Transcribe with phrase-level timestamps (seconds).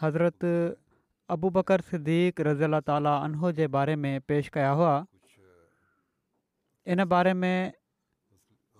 [0.00, 0.48] हज़रत
[1.34, 4.94] अबू बकर सिद्दीक़ज़ी अला ताली जे बारे में पेश कया हुआ
[6.94, 7.72] इन बारे में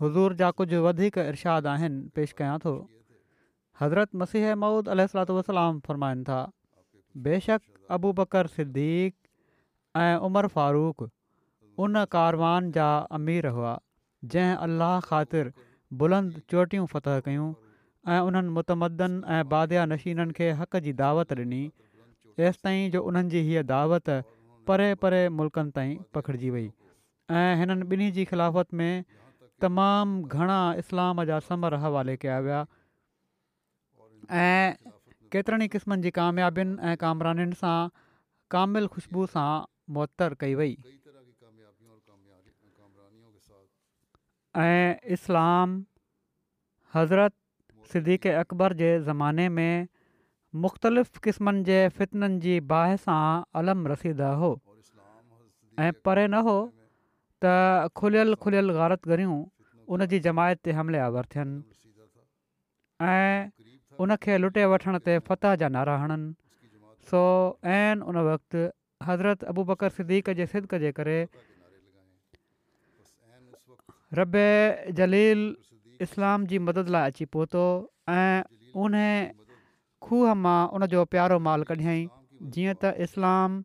[0.02, 2.74] हज़ूर जा कुझु वधीक इरशाद आहिनि पेश कया थो
[3.80, 6.40] हज़रत मसीह मऊद अल वसलाम फ़रमाइनि था
[7.28, 7.60] बेशक
[7.98, 9.16] अबू बकर सिद्दीक़
[10.02, 11.08] ऐं उमर फारूक
[11.84, 12.88] उन कारवान जा
[13.20, 13.76] अमीर हुआ
[14.36, 15.52] जंहिं अलाह ख़ातिर
[16.02, 17.52] बुलंद चोटियूं फ़तह कयूं
[18.14, 21.62] ऐं उन्हनि मुतमदन ऐं बाद्या नशीननि खे हक़ जी दावत ॾिनी
[22.40, 24.08] जेसिताईं जो उन्हनि जी हीअ दावत
[24.70, 26.68] परे परे मुल्कनि ताईं पखिड़िजी वई
[27.40, 29.04] ऐं हिननि ॿिन्ही जी ख़िलाफ़त में
[29.64, 32.60] तमामु घणा इस्लाम जा समर हवाले कया विया
[34.42, 34.68] ऐं
[35.36, 37.78] केतिरनि ई क़िस्मनि जी कामयाबियुनि ऐं कामरानि सां
[38.56, 39.48] कामिल ख़ुशबू सां
[39.96, 40.72] मुअतरु कई वई
[44.66, 44.86] ऐं
[45.18, 45.74] इस्लाम
[46.94, 47.34] हज़रत
[47.92, 49.86] सिद्दीक़ अकबर जे ज़माने में
[50.64, 53.26] मुख़्तलिफ़ क़िस्मनि जे फितननि जी बाहि सां
[53.60, 54.50] अलम रसीद हो
[55.84, 56.56] ऐं परे न हो
[57.44, 59.36] त खुलियल खुलियल गारतगरियूं
[59.94, 61.58] उन जी जमायत ते हमलियावर थियनि
[63.10, 66.32] ऐं उनखे लुटे वठण ते फ़तह जा नारा हणनि
[67.10, 67.22] सो
[67.76, 68.64] ऐं उन वक़्तु
[69.10, 71.18] हज़रत अबू बकर सिद्दीक़ जे सिदक जे करे
[74.20, 74.32] रब
[74.98, 75.40] जलील
[76.02, 77.62] इस्लाम जी मदद लाइ अची पहुतो
[78.14, 78.98] ऐं उन
[80.08, 82.02] खूह मां उनजो प्यारो माल कढियईं
[82.56, 83.56] जीअं त इस्लाम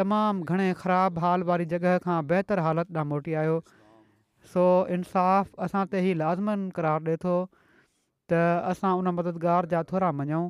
[0.00, 3.58] तमामु घणे ख़राबु हाल वारी जॻह खां बहितर हालति ॾां मोटी आयो
[4.54, 4.64] सो
[4.98, 8.40] इंसाफ़ असां ते ई लाज़मन क़रार ॾिए थो त
[8.72, 10.42] असां उन मददगार जा थोरा मञूं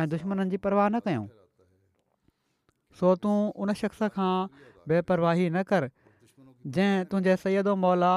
[0.00, 1.24] ऐं दुश्मन जी परवाह न कयूं
[3.00, 4.34] सो तूं उन शख़्स खां
[4.92, 5.88] बेपरवाही न कर
[6.76, 8.12] जंहिं तुंहिंजे सैदो मौला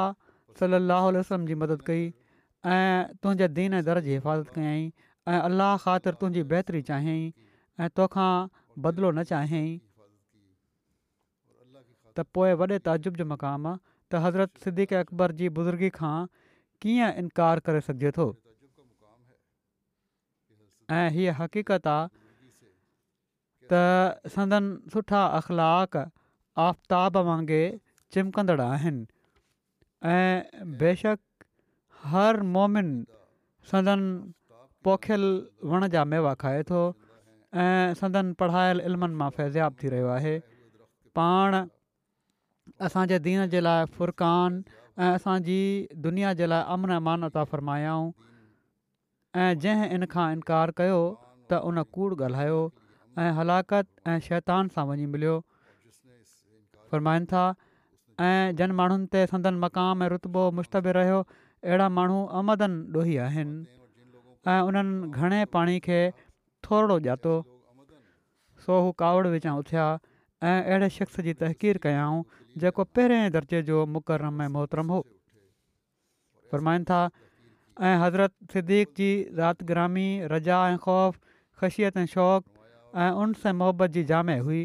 [0.61, 2.05] सली लाह वसम जी मदद कई
[2.65, 4.91] ऐं तुंहिंजे दीन ऐं حفاظت जी हिफ़ाज़त कयई
[5.27, 7.25] ऐं अलाह ख़ातिर तुंहिंजी बहितरी चाहियई
[7.79, 8.27] ऐं तोखा
[8.85, 9.71] बदिलो न चाहियई
[12.15, 16.15] त पोइ वॾे ताजुब जो मक़ामु आहे त हज़रत सिद्दीक़कबर जी बुज़ुर्गी खां
[16.85, 18.27] कीअं इनकार करे सघिजे थो
[20.99, 25.97] ऐं हीअ हक़ीक़त आहे त संदनि सुठा अख़लाक
[26.69, 27.77] आफ़्ताब वांगुरु
[28.15, 29.05] चिमकंदड़ आहिनि
[30.15, 31.19] ऐं बेशक
[32.11, 32.87] हर मोमिन
[33.71, 34.01] सदन
[34.87, 35.23] पोखियल
[35.73, 36.81] वण जा मेवा खाए थो
[37.65, 40.33] ऐं सदन पढ़ायल इल्मनि मां फैज़ियाबु थी रहियो आहे
[41.19, 41.57] पाण
[42.87, 45.59] असांजे दीन जे लाइ फ़ुरक़ ऐं असांजी
[46.07, 48.11] दुनिया जे लाइ अमन मानता फ़र्मायाऊं
[49.43, 50.99] ऐं जंहिं इन खां इनकार कयो
[51.51, 52.59] त उन कूड़ ॻाल्हायो
[53.23, 55.35] ऐं हलाकत ऐं शैतान सां वञी मिलियो
[56.91, 57.45] फ़र्माइनि था
[58.27, 61.19] ऐं जन माण्हुनि ते सदन मक़ाम ऐं रुतबो मुश्तबे रहियो
[61.65, 63.57] अहिड़ा माण्हू अमदन ॾोही आहिनि
[64.53, 65.99] ऐं उन्हनि घणे पाणी खे
[66.63, 67.35] थोरो ॼातो
[68.65, 69.85] सो हू कावड़ विचां उथिया
[70.49, 72.23] ऐं अहिड़े शख़्स जी तहक़ीर कयाऊं
[72.63, 74.99] जेको पहिरें दर्जे जो मुकरम में मोहतरम हो
[76.51, 76.99] फ़रमाइनि था
[77.91, 79.09] ऐं हज़रत सिद्दीक़ जी
[79.41, 81.17] राति ग्रामी रजा ऐं ख़ौफ़
[81.63, 84.61] ख़सियत ऐं शौक़ु ऐं उनसे मुहबत जी जाम हुई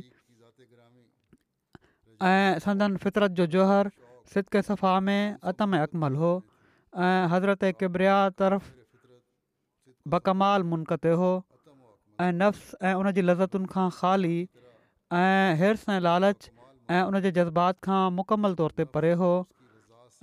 [2.34, 3.92] ऐं संदन फितरत जो जोहर
[4.34, 5.22] सिदक सफ़ा में
[5.52, 6.36] अतम अकमलु हो
[6.96, 8.64] ऐं हज़रत किबरिया तरफ़
[10.08, 11.32] बकमाल मुंक़िए हो
[12.20, 14.48] ऐं नफ़्स ऐं उन जी लज़तुनि खां ख़ाली
[15.12, 16.40] ऐं हेरस ऐं लालच
[16.90, 19.32] ऐं उनजे जज़्बात खां मुकमल तौर ते परे हो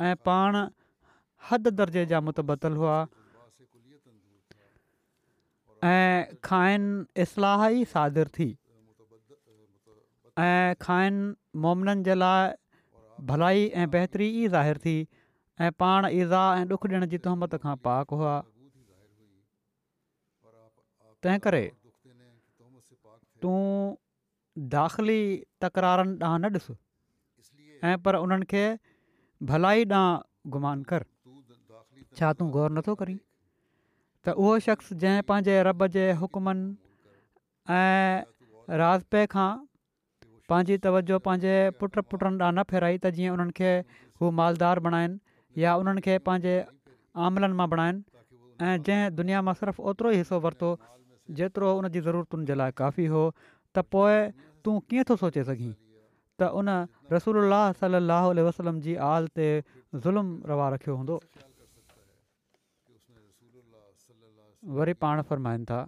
[0.10, 0.66] ऐं पाण
[1.50, 2.98] हदि दर्जे जा मुतबदतलु हुआ
[5.90, 8.48] ऐं खाइनि इस्लाह सादिर थी
[10.48, 12.58] ऐं खाइनि मोमिननि जे लाइ
[13.30, 14.96] भलाई ऐं बहितरी ई ज़ाहिर थी
[15.64, 18.34] ऐं पाण ईज़ा ऐं ॾुखु ॾियण जी तहमत खां पाक हुआ
[21.26, 21.62] तंहिं करे
[23.46, 23.62] तूं
[24.74, 25.20] दाख़िली
[25.64, 26.76] तकरारनि ॾांहुं न ॾिसु
[27.92, 28.64] ऐं पर उन्हनि खे
[29.52, 31.06] भलाई ॾांहुं गुमान कर
[32.20, 33.18] छा तूं ग़ौर नथो करीं
[34.26, 36.72] त उहो शख़्स जंहिं पंहिंजे रब जे हुकमनि
[37.82, 39.50] ऐं राजपे खां
[40.52, 43.76] पंहिंजी तवजो पंहिंजे पुट पुटनि ॾांहुं न फेराई त जीअं उन्हनि खे
[44.22, 45.20] हू मालदार बणाइनि
[45.62, 46.54] या उन्हनि खे पंहिंजे
[47.28, 48.04] आमलनि मां बणाइनि
[48.70, 50.70] ऐं जंहिं दुनिया मां सिर्फ़ु ओतिरो ई हिसो वरितो
[51.40, 53.24] जेतिरो उन जी ज़रूरतुनि जे लाइ काफ़ी हो
[53.78, 54.18] त पोइ
[54.68, 55.72] तूं कीअं थो सोचे सघीं
[56.42, 56.72] त उन
[57.16, 59.48] रसूल अलाह वसलम जी आल ते
[60.08, 61.20] ज़ुल्म रवा रखियो हूंदो
[64.80, 65.80] वरी पाण फ़र्माइनि था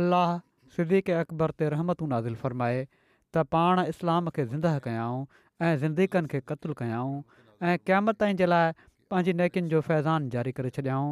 [0.00, 0.34] अलाह
[0.78, 5.26] सिद्दी के अकबर ते रहमतूं नाज़ फ़र्माए त पाण इस्लाम खे ज़िंदह कयाऊं
[5.68, 7.14] ऐं ज़िंदगनि खे क़तलु कयाऊं
[7.62, 8.72] ऐं कैम ताईं जे लाइ
[9.10, 11.08] पंहिंजी नेकियुनि जो फैज़ान जारी करे छॾियाऊं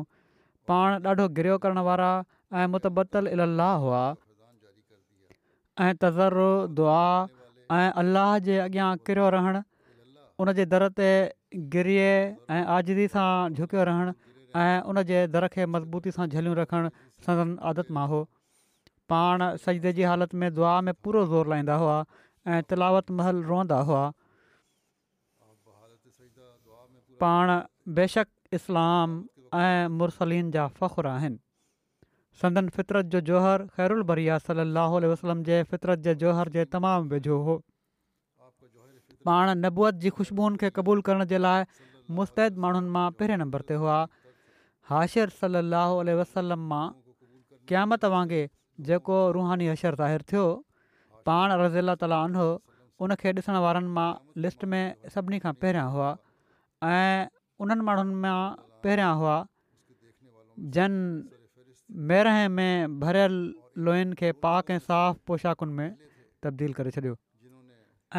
[0.71, 2.09] पाण ॾाढो घिरियो करण वारा
[2.63, 4.03] ऐं मुतबतल इल हुआ
[5.85, 6.49] ऐं तज़रु
[6.81, 7.01] दुआ
[7.79, 9.63] ऐं अलाह जे अॻियां किरियो रहणु
[10.45, 11.09] उन दर ते
[11.77, 13.27] गिरी ऐं आज़दी सां
[13.57, 14.13] झुकियो रहणु
[14.63, 16.91] ऐं दर खे मज़बूती सां झलियूं रखणु
[17.29, 18.21] सदन आदत मां हो
[19.13, 21.97] पाण सजदे जी हालति में दुआ में पूरो ज़ोर लाहींदा हुआ
[22.55, 24.05] ऐं तलावत महल रोअंदा हुआ
[27.25, 27.51] पाण
[27.97, 29.13] बेशक इस्लाम
[29.59, 31.39] ऐं मुरसलीन जा फ़ख्रु आहिनि
[32.41, 34.65] संदन फितरत जो जोहर ख़ैरुबरिया सल
[35.13, 37.55] वसलम जे फितरत जे जोहर जे तमामु वेझो हो
[39.29, 41.67] पाण नबूअत जी ख़ुशबूअ खे क़बूल करण जे लाइ
[42.19, 43.95] मुस्तैद माण्हुनि मां पहिरें नंबर ते हुआ
[44.93, 46.83] हाशर सलाहु वसलम मां
[47.73, 50.45] क़यामत वांगुरु जेको रूहानी अशर ज़ाहिर थियो
[51.31, 52.51] पाण रज़ीला ताला अनो
[53.09, 54.09] उनखे ॾिसण वारनि मां
[54.47, 54.83] लिस्ट में
[55.17, 56.13] सभिनी खां पहिरियां हुआ
[56.93, 57.27] ऐं
[57.65, 58.37] उन्हनि माण्हुनि मां
[58.85, 59.37] पहिरियां हुआ
[60.77, 60.93] जन
[62.13, 65.91] मेरह में भरियलु लोहिनि खे पाक ऐं साफ़ु पोशाकुनि में
[66.47, 67.15] तब्दील करे छॾियो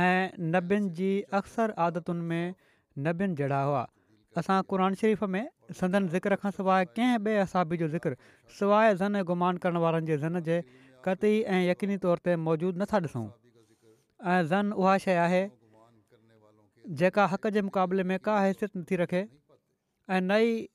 [0.06, 1.09] ऐं नबियुनि जी
[1.41, 2.56] अक्सर आदतुनि में
[3.07, 3.83] नबियुनि जहिड़ा हुआ
[4.44, 5.45] असां क़ुर शरीफ़ में
[5.81, 8.15] संदन ज़िक्र खां सवाइ कंहिं ॿिए असाबी जो ज़िक्र
[8.62, 10.62] सवाइ ज़न गुमान करण वारनि जे ज़न जे
[11.06, 13.25] क़तई ऐं यकीनी तौर ते मौजूदु नथा ॾिसूं
[14.33, 15.44] ऐं ज़न उहा शइ आहे
[16.87, 19.25] जेका हक़ जे मुक़ाबले में का हैसियत नथी रखे
[20.13, 20.67] ऐं नई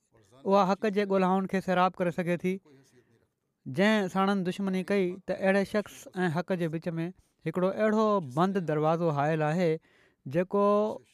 [0.44, 2.58] उहा हक़ जे ॻोल्हाउनि खे सैराब करे सघे थी
[3.68, 7.06] जंहिं साणनि दुश्मनी कई त अहिड़े शख़्स ऐं हक़ जे विच में
[7.46, 8.06] हिकिड़ो अहिड़ो
[8.38, 9.70] बंदि दरवाज़ो आयल आहे
[10.36, 10.64] जेको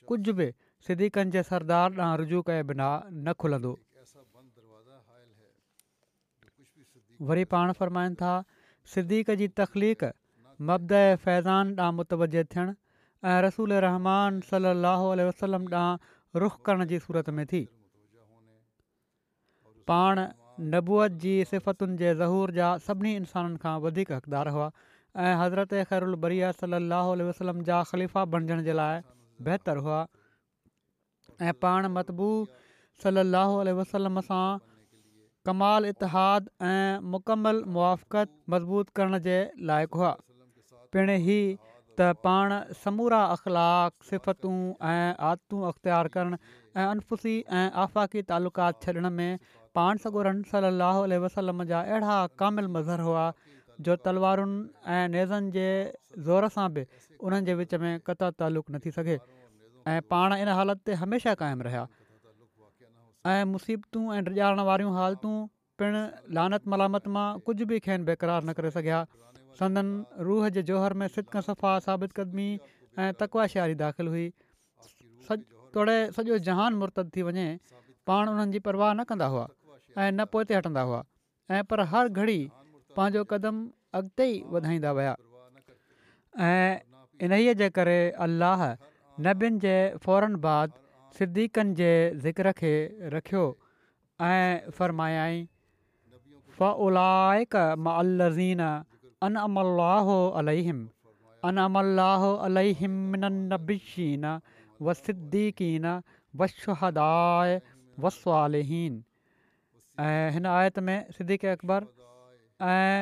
[0.08, 0.48] कुझु बि
[0.86, 3.74] सिदीकनि जे सरदार ॾांहुं रुजू के बिना न खुलंदो
[7.28, 8.32] वरी पाण फ़र्माईनि था
[8.94, 10.08] सिदीक जी तखलीक़
[10.70, 12.74] मदद फैज़ान ॾांहुं मुतवजे थियण
[13.24, 17.62] ऐं रसूल रहमान सलाहु वसलम ॾांहुं रुख़ करण जी सूरत में थी
[19.90, 20.20] पाण
[20.74, 24.68] नबूअत जी सिफ़तुनि जे ज़हूर जा सभिनी इंसाननि खां वधीक हक़दारु हुआ
[25.24, 29.00] ऐं हज़रत ख़ैरुबरी सलाह वसलम जा ख़लीफ़ा बणिजण जे लाइ
[29.48, 30.00] बहितरु हुआ
[31.48, 32.30] ऐं पाण मतबू
[33.04, 34.46] सलाहु वसलम सां
[35.48, 39.38] कमाल इतिहाद ऐं मुकमल मुआकत मज़बूत करण जे
[39.72, 40.12] लाइक़ु हुआ
[40.96, 41.40] पिण ही
[41.98, 42.52] त पाण
[42.84, 44.56] समूरा अख़लाक़ सिफ़तूं
[44.92, 46.36] ऐं आदतूं अख़्तियारु करणु
[46.80, 49.38] ऐं अनफ़ुसी ऐं आफ़ाक़ी तालुक़ात छॾण में
[49.78, 53.24] पाण सगो सलाहु सली वसलम जा अहिड़ा कामिल मज़र हुआ
[53.88, 55.66] जो तलवारुनि ऐं नेज़नि जे
[56.28, 56.84] ज़ोर सां बि
[57.24, 59.16] उन्हनि जे विच में कता तालुक़ु न थी सघे
[59.94, 61.86] ऐं पाण इन हालति ते हमेशह क़ाइमु रहिया
[63.34, 65.36] ऐं मुसीबतूं ऐं ॾिॼाण वारियूं हालतूं
[65.82, 66.00] पिणु
[66.40, 69.00] लानत मलामत मां कुझु बि खेनि बेक़रार न करे सघिया
[69.58, 69.88] संदन
[70.28, 72.48] रूह जे जोहर में सिदक सफ़ा साबित क़दमी
[73.00, 74.26] ऐं तकवाशियारी दाख़िलु हुई
[75.28, 75.36] सॼ
[75.76, 77.44] तोड़े सॼो जहान मुर्तद थी वञे
[78.10, 79.46] पाण उन्हनि जी परवाह न कंदा हुआ
[79.96, 81.00] ऐं न पोइ ते हटंदा हुआ
[81.58, 82.40] ऐं पर हर घड़ी
[82.96, 83.56] पंहिंजो क़दम
[84.00, 85.14] अॻिते ई वधाईंदा विया
[86.48, 87.98] ऐं इन्हीअ जे करे
[88.28, 88.62] अलाह
[89.28, 90.76] नबियुनि जे फ़ौरन बाद
[91.20, 91.92] सिद्दीकनि जे
[92.26, 92.74] ज़िक्र खे
[93.16, 93.44] रखियो
[94.28, 95.40] ऐं फ़रमायाई
[96.60, 97.56] फ़लाइक़
[97.94, 98.62] अलज़ीन
[99.34, 101.68] होलम
[102.46, 102.58] अल
[104.86, 105.86] विद्दीकीन
[106.82, 108.98] वदायलहीन
[110.06, 111.86] ऐं हिन आयत में सिद्दीक अकबर
[112.72, 112.98] ऐं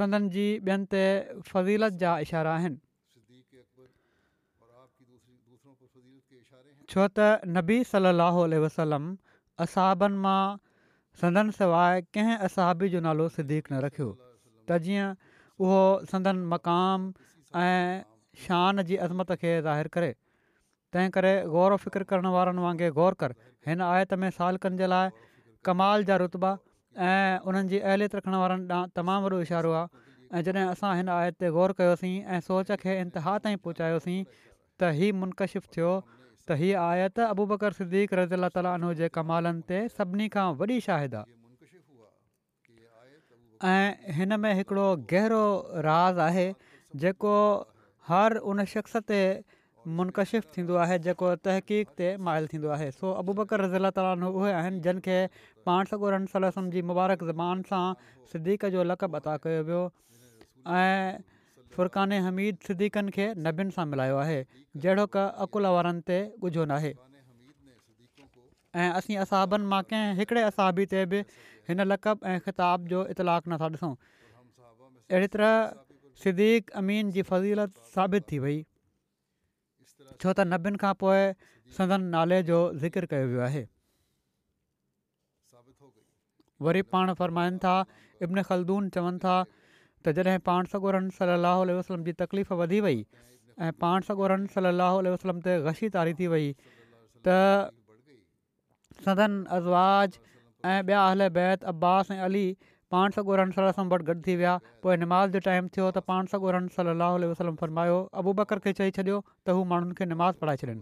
[0.00, 1.02] ॿियनि ते
[1.48, 2.80] फज़ीलत जा इशारा आहिनि
[6.94, 9.12] छो त नबी सलाह वसलम
[9.66, 10.38] असहाबनि मां
[11.22, 14.08] संदनि सवाइ कंहिं असाबी जो नालो सिद्दीक़ न रखियो
[14.72, 15.08] त जीअं
[15.64, 15.80] उहो
[16.12, 17.00] संदनि मक़ाम
[17.62, 18.02] ऐं
[18.44, 20.10] शान जी अज़मत खे ज़ाहिर करे
[20.96, 23.30] तंहिं करे ग़ौरु फ़िक्र करण वारनि वांगुरु ग़ौर कर
[23.68, 25.10] हिन आयत में सालकनि जे लाइ
[25.70, 26.50] कमाल जा रुतबा
[27.10, 31.08] ऐं उन्हनि जी अहलियत रखण वारनि ॾांहुं तमामु वॾो इशारो आहे ऐं जॾहिं असां हिन
[31.18, 36.60] आयत ते ग़ौर कयोसीं ऐं सोच खे इंतिहा ताईं पहुचायोसीं त हीअ मुनकशिफ़ थियो त
[36.64, 41.30] हीअ आयत अबू बकर सिद्दीक़ रज़ी लमालनि ते सभिनी खां वॾी शाहिद आहे
[43.68, 45.42] ऐं हिन में हिकिड़ो गहिरो
[45.86, 46.46] राज़ आहे
[47.02, 47.34] जेको
[48.08, 49.18] हर उन शख़्स ते
[49.98, 54.80] मुनकशिफ़ थींदो आहे जेको तहक़ीक़ ते माइल थींदो आहे सो अबूबकर रज़ील ताली उहे आहिनि
[54.88, 55.18] जिन खे
[55.66, 56.10] पाण सकु
[56.46, 57.84] रसम जी मुबारक ज़बान सां
[58.32, 59.82] सिद्दीक जो लक़ब अदा कयो वियो
[60.80, 61.22] ऐं
[61.76, 64.44] फ़ुरक़ाने हमीद सिद्दीकनि खे नबियुनि सां मिलायो आहे
[64.76, 66.94] जहिड़ो का अक़ुल वारनि ते ॻुझो न
[68.80, 71.20] ऐं असीं असाबनि मां कंहिं हिकिड़े असहाबी ते बि
[71.68, 73.94] हिन लक़ब ऐं ख़िताब जो इतलाक़ नथा ॾिसूं
[75.12, 75.52] अहिड़ी तरह
[76.22, 78.56] सिद्दीक़ अमीन जी फज़ीलत साबित थी वई
[80.20, 81.26] छो त नबियुनि खां पोइ
[81.76, 83.64] संदन नाले जो ज़िक्र कयो वियो आहे
[86.68, 87.74] वरी पाण फ़रमाइनि था
[88.24, 92.98] इब्न ख़लदून चवनि था त जॾहिं पाण सॻोरन सलाहु वसलम जी तकलीफ़ वधी वई
[93.68, 96.52] ऐं पाण सॻोरन सलाहु वसलम ते ग़शी तारी थी वई
[97.28, 97.38] त
[99.06, 100.14] सदन अजवाज़
[100.72, 102.46] ऐं ॿिया अहल बैत अब्बास ऐं अली
[102.94, 104.54] पाण सगो रन सल रसम वटि गॾु थी विया
[104.86, 108.62] पोइ निमाज़ जो टाइम थियो त पाण सगो रन सलाहु उल्ह वसलम फ़रमायो अबू बकर
[108.66, 110.76] खे चई छॾियो त हू माण्हुनि खे निमाज़ पढ़ाए छॾनि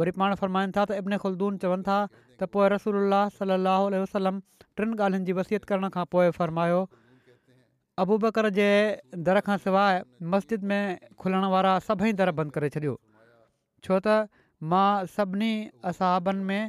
[0.00, 4.42] वरी पाण फ़रमाइनि था त इबन खुलदून चवनि था त पोइ रसूल सलाहु वसलम
[4.82, 6.82] टिनि ॻाल्हियुनि जी वसियत करण खां पोइ फ़र्मायो
[8.04, 8.68] अबु बकर जे
[9.30, 9.98] दर खां सवाइ
[10.36, 10.84] मस्जिद में
[11.24, 12.94] खुलण वारा सभई दर बंदि करे छॾियो
[13.88, 14.22] छो त
[14.70, 15.48] मां सभिनी
[15.90, 16.60] असहाबनि में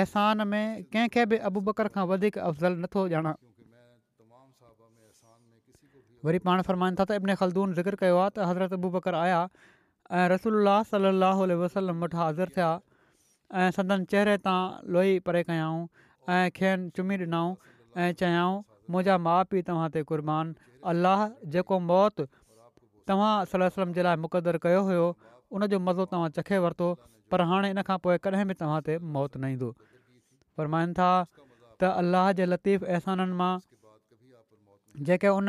[0.00, 3.32] अहसान में कंहिंखे बि अबू बकर खां वधीक अफ़ज़ल नथो ॼाणा
[6.26, 9.42] वरी पाण था त इबने ख़लदून ज़िकिर कयो आहे त हज़रत अबू बकरु आहियां
[10.18, 12.70] ऐं रसूल सलाहु वसलम वटि हाज़िर थिया
[13.62, 14.56] ऐं संदनि चहिरे तां
[14.96, 15.82] लोही परे कयाऊं
[16.36, 18.62] ऐं खेनि चुम्मी ॾिनऊं ऐं चयाऊं
[18.94, 20.54] मुंहिंजा माउ पीउ तव्हां ते क़ुर्बान
[20.92, 22.24] अलाह जेको मौत
[23.10, 26.90] तव्हां सलम जे लाइ मुक़दरु कयो हुयो उनजो मज़ो तव्हां चखे वरितो
[27.32, 29.68] पर हाणे इन खां पोइ कॾहिं बि तव्हां ते मौतु न ईंदो
[30.56, 31.08] फ़रमाइनि था
[31.82, 33.52] त अल्लाह जे लतीफ़ अहसाननि मां
[35.10, 35.48] जेके उन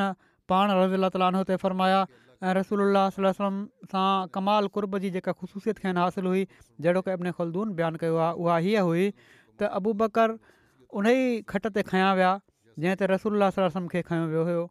[0.53, 1.99] पाण रसू अला ताले फ़रमाया
[2.47, 3.59] ऐं रसूल अलाह वसलम
[3.95, 4.05] सां
[4.39, 8.39] कमाल कुर्ब जी जेका ख़ुशूसियत खे हासिलु हुई जहिड़ो के एपने खौलदून बयानु कयो आहे
[8.47, 12.33] उहा हीअ हुई त अबू बकर उन ई खट ते खयां विया
[12.81, 14.65] जंहिं ते रसूल वलम खे खयों वियो हुयो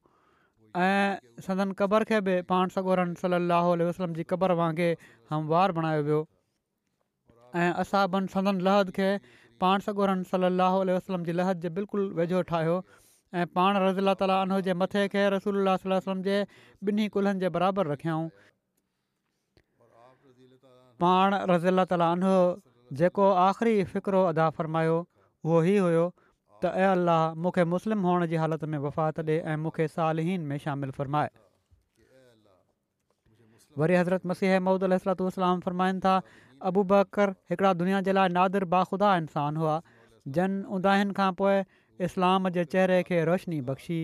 [0.83, 6.21] ऐं सदन क़बर खे बि पाण सगोरन सलाहु वसलम जी क़बर वांगुरु हमवार बणायो वियो
[7.54, 9.09] ऐं असां सदन लहद खे
[9.64, 12.76] पाण सगोरन सलाहु वसलम जी लहद जे बिल्कुलु वेझो ठाहियो
[13.40, 16.38] ऐं पाण रज़ीला तालीह जे मथे खे रसूल वसलम जे
[16.90, 18.26] ॿिन्ही कुल्हनि जे बराबरि रखियाऊं
[21.04, 22.35] पाण रज़ीला तालहो
[23.02, 26.02] जेको आख़िरी फ़िक्रो अदा फ़र्मायो उहो ई हुयो
[26.64, 30.56] त ऐं अलाह मूंखे मुस्लिम हुअण जी हालति में वफ़ात ॾे ऐं मूंखे सालहीन में
[30.66, 31.30] शामिलु फ़रमाए
[33.79, 36.17] वरी हज़रत मसीह महूद अलसलाम फ़रमाइनि था
[36.71, 39.76] अबू बकर हिकिड़ा दुनिया जे लाइ नादिर बाख़ुदा इंसानु हुआ
[40.38, 41.55] जन उदायन खां पोइ
[42.09, 44.00] इस्लाम जे चहिरे खे रोशनी बख़्शी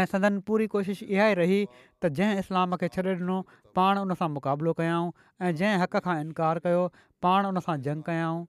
[0.00, 1.56] ऐं सदन पूरी कोशिशि इहा ई रही
[2.02, 3.38] त जंहिं इस्लाम खे छॾे ॾिनो
[3.80, 5.10] पाण उन सां मुक़ाबिलो कयाऊं
[5.48, 6.82] ऐं जंहिं हक़ खां इनकार कयो
[7.26, 8.42] पाण उन सां जंग कयाऊं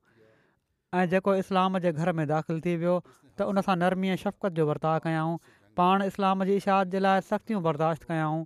[1.02, 4.62] ऐं जेको इस्लाम जे घर में दाख़िलु थी वियो त उन सां नरमी ऐं शफ़क़त
[4.62, 5.38] जो वर्ताव कयाऊं
[5.82, 8.42] पाण इस्लाम जी इशाद जे लाइ सख़्तियूं बर्दाश्त कयाऊं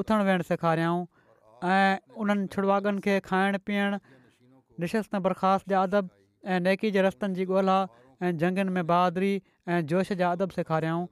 [0.02, 1.02] उथणु विहणु सेखारियाऊं
[1.72, 3.98] ऐं उन्हनि छुड़वागनि खे खाइणु पीअणु
[4.84, 6.08] निशस्त बरखास्त जा अदब
[6.52, 7.78] ऐं नेकी जे रस्तनि जी ॻोल्हा
[8.26, 9.32] ऐं जंगनि में बहादुरी
[9.68, 11.06] ऐं जोश जा अदब सेखारियाऊं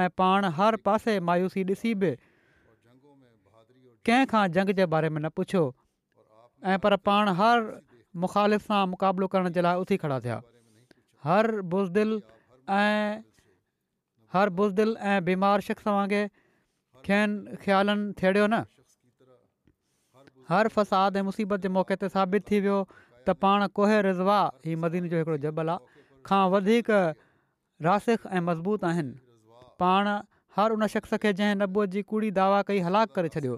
[0.00, 2.12] ऐं पाण हर पासे मायूसी ॾिसी बि
[4.10, 5.64] कंहिं जंग जे बारे में न पुछियो
[6.74, 7.64] ऐं पर पाण हर
[8.26, 10.40] मुखालिफ़ सां मुक़ाबिलो करण जे लाइ उथी खड़ा थिया
[11.26, 12.10] हर बुज़िल
[12.70, 13.22] ऐं
[14.34, 16.28] हर बुज़िल ऐं बीमार शख़्स वांगुरु
[17.06, 18.54] खेनि ख़्यालनि थेड़ियो न
[20.50, 22.78] हर फ़साद ऐं मुसीबत जे मौक़े ते साबित थी वियो
[23.26, 25.80] त पाण कोहे रिज़वा हीउ मदीन जो हिकिड़ो जबल आहे
[26.26, 26.88] खां वधीक
[27.86, 29.14] रासिक ऐं मज़बूत आहिनि
[29.82, 30.04] पाण
[30.56, 33.54] हर उन शख़्स खे जंहिं नबूअ जी कूड़ी दावा कई हलाकु करे छॾियो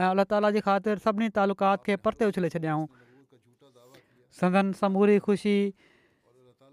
[0.00, 5.56] ऐं अलाह ताला जी ख़ातिर सभिनी तालुक़ात खे परते उछले छॾियाऊं समूरी ख़ुशी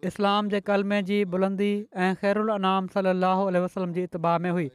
[0.05, 4.69] इस्लाम जे कलमे जी बुलंदी ऐं ख़ैरुनाम सली वसलम जी इतबा में हुई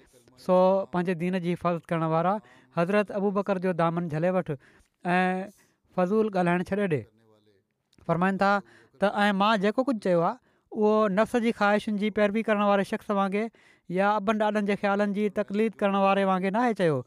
[0.47, 0.55] सो
[0.95, 2.35] पंहिंजे दीन जी हिफ़ाज़त करण वारा
[2.79, 5.50] हज़रत अबू बकर जो दामन झले वठि ऐं
[5.97, 7.02] फज़ूल ॻाल्हाइणु छॾे ॾिए
[8.09, 8.50] फ़र्माईनि था
[9.00, 10.43] त ऐं मां जेको कुझु चयो आहे
[10.81, 15.12] उहो नस जी ख़्वाहिशुनि जी पैरवी करण वारे शख़्स वांगुरु या अॿनि ॾाॾनि जे ख़्यालनि
[15.21, 16.99] जी तकलीफ़ करणु वारे वांगुरु नाहे चयो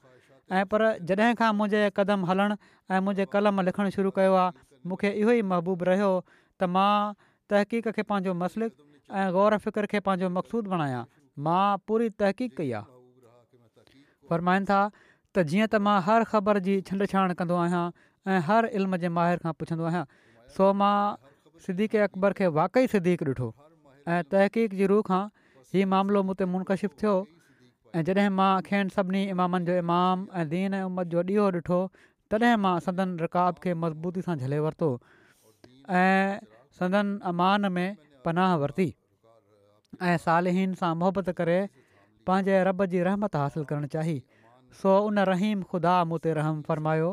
[0.56, 2.56] ऐं पर जॾहिं खां मुंहिंजे क़दमु हलणु
[2.96, 5.84] ऐं मुंहिंजे कलम लिखणु शुरू कयो आहे मूंखे इहो ई महबूबु
[7.50, 11.04] तहक़ीक़ खे पंहिंजो मसलिक ऐं ग़ौर फ़िक्र खे पंहिंजो मक़सू बणायां
[11.48, 12.86] मां पूरी तहक़ीक़ कई आहे
[14.30, 14.80] फ़रमाईनि था
[15.36, 17.84] त जीअं त मां हर ख़बर जी छंड छाण कंदो आहियां
[18.34, 20.04] ऐं हर इल्म जे माहिर खां पुछंदो आहियां
[20.58, 20.96] सो मां
[21.68, 23.50] सिद्दीक़ अकबर खे वाक़ई सिद्दीक़ ॾिठो
[24.16, 25.22] ऐं तहक़ीक़ जे रूह खां
[25.78, 27.14] हीउ मामिलो मूं ते मुनकशिफ़ु थियो
[27.96, 31.80] ऐं जॾहिं मां खेनि सभिनी इमामनि जो इमाम ऐं दीन ऐं उमत जो ॾीओ ॾिठो
[32.34, 34.92] तॾहिं मां सदन रक़ाब खे मज़बूती सां झले वरितो
[36.02, 36.46] ऐं
[36.80, 37.90] सदन अमान में
[38.26, 38.88] पनाह वरिती
[40.04, 41.60] ऐं सालिहीन सां मुहबत करे
[42.30, 44.16] पंहिंजे रॿ जी रहमत हासिलु करणु चाही
[44.80, 47.12] सो उन रहीम ख़ुदा मूं ते रहम फ़रमायो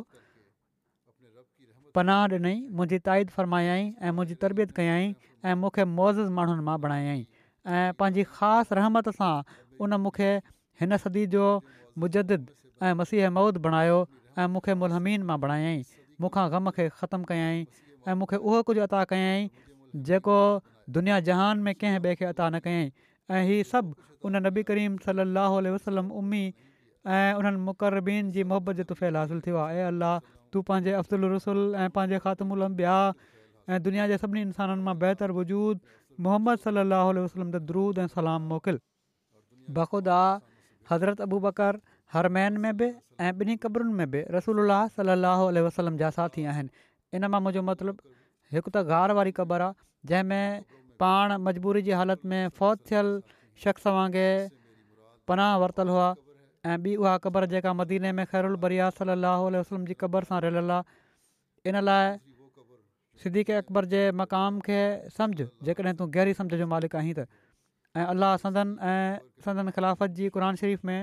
[1.99, 7.21] पनाह ॾिनई मुंहिंजी ताईद फ़रमायाई ऐं मुंहिंजी तरबियत कयाई ऐं मूंखे मोज़िज़ माण्हुनि मां बणायाई
[7.21, 9.31] ऐं पंहिंजी ख़ासि रहमत सां
[9.87, 10.31] उन मूंखे
[10.83, 11.45] हिन सदी जो
[12.05, 15.81] मुजिद ऐं मसीह मौद बणायो ऐं मूंखे मुलहमीन मां बणायाई
[16.25, 17.67] मूंखां ग़म खे ख़तमु कयाई
[18.09, 19.51] ऐं मूंखे उहो कुझु अता कयाई
[20.07, 20.37] जेको
[20.95, 22.91] दुनिया जहान में कंहिं ॿिए खे अता न कयाई
[23.37, 23.95] ऐं हीअ सभु
[24.29, 26.43] उन नबी करीम सलाहु वसलम अमी
[27.17, 30.19] ऐं उन्हनि मुक़रबीन जी मुहबत जे حاصل हासिलु थियो आहे تو अलाह
[30.53, 32.97] तूं पंहिंजे अफ़दुल रसुल ऐं पंहिंजे ख़ात्मु उलम्या
[33.71, 35.95] ऐं दुनिया जे सभिनी इंसाननि मां बहितर वजूदु
[36.27, 38.81] मोहम्मद सलाहु वसलम त दरूद ऐं सलाम मोकिल
[39.79, 40.21] बख़ुदा
[40.91, 41.81] हज़रत अबू बकर
[42.17, 46.71] हर में बि ऐं ॿिन्ही क़बरुनि में बि रसोल अलाह वसलम जा साथी आहिनि
[47.17, 48.13] इन मां मुंहिंजो मतिलबु
[48.57, 49.77] हिकु त गार वारी क़बर आहे
[50.11, 50.63] जंहिंमें
[51.03, 53.09] पाण मजबूरी जी हालति में फ़ौज थियल
[53.65, 54.51] शख़्स वांगुरु
[55.29, 56.09] पनाह वरितलु हुआ
[56.63, 59.17] ऐं ॿी उहा क़बर जेका मदीने में ख़ैरु बरिया सली
[59.59, 62.19] वसलम जी क़बर सां रेलियलु आहे इन लाइ
[63.23, 64.79] सिद्दीके अकबर जे मक़ाम खे
[65.17, 67.27] समुझ जेकॾहिं तूं गहरी समुझ जो मालिक आहीं त
[67.99, 71.01] ऐं अलाह सदन ऐं सदन ख़िलाफ़त जी क़ुर शरीफ़ में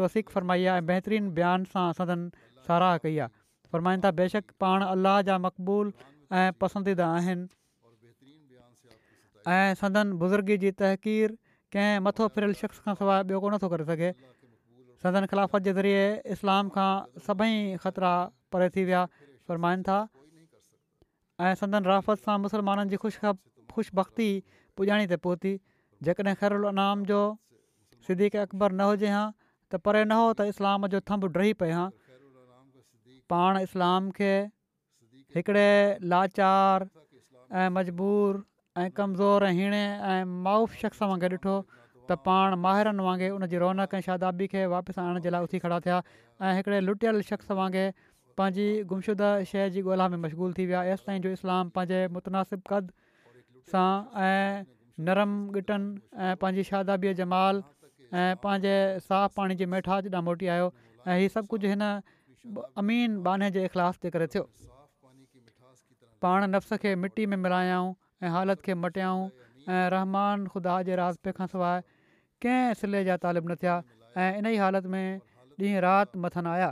[0.00, 2.24] तौसीकु फरमाई आहे ऐं बहितरीनु बयान सां सदन
[2.68, 3.39] साराह कई आहे
[3.72, 5.92] फ़रमाइनि था बेशक पाण अलाह जा मक़बूल
[6.32, 7.46] ऐं पसंदीदा आहिनि
[9.54, 10.18] ऐं सदन
[10.64, 11.38] जी तहक़ीर
[11.74, 14.08] कंहिं मथो फिरियल शख़्स खां सवाइ ॿियो कोन थो करे सघे
[15.02, 16.88] सदन खिलाफ़त जे ज़रिए इस्लाम खां
[17.26, 17.54] सभई
[17.84, 18.10] ख़तरा
[18.54, 19.98] परे थी विया फ़रमाइनि था
[21.44, 23.32] ऐं संदन राफ़त सां मुसलमाननि जी ख़ुशि खां
[23.74, 24.28] ख़ुशबक्ती
[24.80, 25.54] पुॼाणी ते पहुती
[26.08, 27.22] जेकॾहिं ख़ैरु अनाम जो
[28.08, 31.70] सिद्दीक़ अकबर न हुजे हा त परे न हो त इस्लाम जो थम्बु डही पए
[31.78, 31.88] हा
[33.32, 34.32] पाण इस्लाम खे
[35.36, 35.68] हिकिड़े
[36.12, 36.86] लाचार
[37.62, 38.40] ऐं मजबूर
[38.82, 41.54] ऐं कमज़ोर ऐं हीणे ऐं माउफ़ शख़्स वांगुरु ॾिठो
[42.10, 45.58] त पाण माहिरनि वांगुरु उन जी रौनक़ ऐं शादाबी खे वापसि आणण जे लाइ उथी
[45.66, 45.98] खड़ा थिया
[46.48, 47.96] ऐं हिकिड़े लुटियल शख़्स वांगुरु
[48.40, 52.62] पंहिंजी गुमशुदा शइ जी ॻोल्हा में मशगूल थी विया एसि ताईं जो इस्लाम पंहिंजे मुतनासिब
[52.70, 52.92] क़द
[53.72, 53.96] सां
[54.28, 54.62] ऐं
[55.08, 55.88] नरम ॻिटनि
[56.28, 57.62] ऐं पंहिंजी शादाीअ जमाल
[58.20, 58.76] ऐं पंहिंजे
[59.10, 59.74] साफ़ु पाणी जे
[60.30, 60.72] मोटी आयो
[61.10, 61.76] ऐं हीअ सभु कुझु
[62.82, 64.44] अमीन बाने जे इख़िलाफ़ जे करे थियो
[66.24, 67.92] पाण नफ़्स खे मिटी में मिलायऊं
[68.24, 69.24] ऐं हालति खे मटियाऊं
[69.72, 71.80] ऐं रहमान ख़ुदा जे राज़े खां सवाइ
[72.44, 73.76] कंहिं सिले जा तालिब न थिया
[74.20, 75.06] ऐं इन ई हालति में
[75.60, 76.70] ॾींहुं राति मथनि आया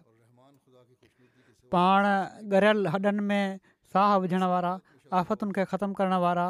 [1.76, 2.04] पाण
[2.54, 3.60] गरियल हॾनि में
[3.92, 4.74] साह विझण वारा
[5.20, 6.48] आफ़तुनि खे ख़तमु करण वारा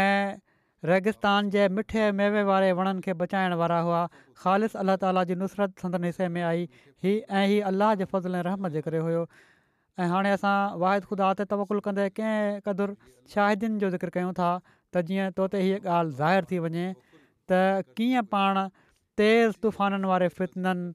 [0.00, 0.36] ऐं
[0.84, 4.02] रेगिस्तान जे मिठे मेवे वारे वणनि खे बचाइण वारा हुआ
[4.42, 6.68] ख़ालिस अलाह ताली जी नुसरत संदन हिसे में आई
[7.06, 9.24] हीअ ऐं हीअ अलाह जे फज़ल ऐं रहम जे करे हुयो
[10.04, 12.94] ऐं हाणे असां वाहिद ख़ुदा ते तवकुलु कंदे कंहिं क़दुरु
[13.34, 14.50] शाहिदियुनि जो ज़िक्र कयूं था
[14.94, 16.86] त जीअं तो ते हीअ ॻाल्हि ज़ाहिर थी वञे
[17.50, 17.60] त
[17.98, 18.62] कीअं पाण
[19.22, 20.90] तेज़ तूफ़ाननि वारे फितननि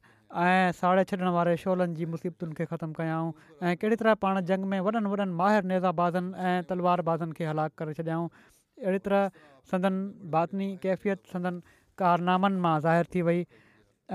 [0.49, 4.71] ऐं साड़े छॾण वारे शोलनि जी मुसीबतुनि खे ख़तमु कयाऊं ऐं कहिड़ी तरह पाण जंग
[4.75, 9.95] में वॾनि वॾनि माहिर नेज़ाबाज़नि ऐं तलवार बाज़नि खे हलाकु करे छॾियाऊं अहिड़ी तरह संदन
[10.31, 11.59] बातनी कैफ़ियत संदन
[12.01, 13.39] कारनामनि मां ज़ाहिर थी वई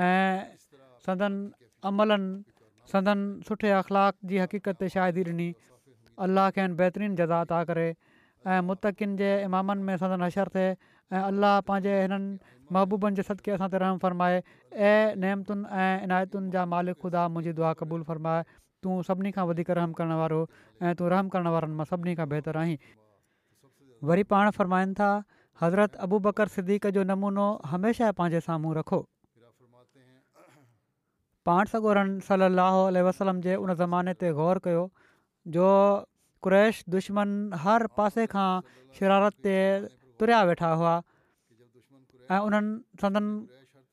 [0.04, 0.36] ऐं
[1.06, 1.34] सदन
[1.90, 2.34] अमलनि
[2.92, 5.48] सदन सुठे अख़लाक जी हक़ीक़त ते शाइदी ॾिनी
[6.26, 10.68] अलाह खे आहिनि जदा जज़ा ता करे ऐं मुतक़ जे इमामनि में सदन असरु थिए
[11.16, 12.28] ऐं अलाह पंहिंजे हिननि
[12.76, 14.36] महबूबनि जे सदिके असां ते रहम फ़रमाए
[14.90, 18.42] ऐं नेमतुनि ऐं इनायतुनि जा मालिक ख़ुदा मुंहिंजी दुआ क़बूलु फ़रमाए
[18.84, 20.40] तू सभिनी खां वधीक रहम करण वारो
[20.82, 22.78] ऐं तू रहम करण वारनि मां सभिनी खां बहितरु आहीं
[24.12, 25.10] वरी पाण फ़रमाइनि था
[25.62, 27.44] हज़रत अबू बकर सिद्क जो नमूनो
[27.74, 29.04] हमेशह पंहिंजे साम्हूं रखो
[32.28, 34.80] صلی اللہ علیہ वसलम जे उन ज़माने ते غور कयो
[35.54, 35.68] जो
[36.46, 38.50] कु्रैश दुश्मन हर पासे खां
[38.98, 39.54] شرارت ते
[40.20, 43.26] तुरिया वेठा हुआ ऐं سندن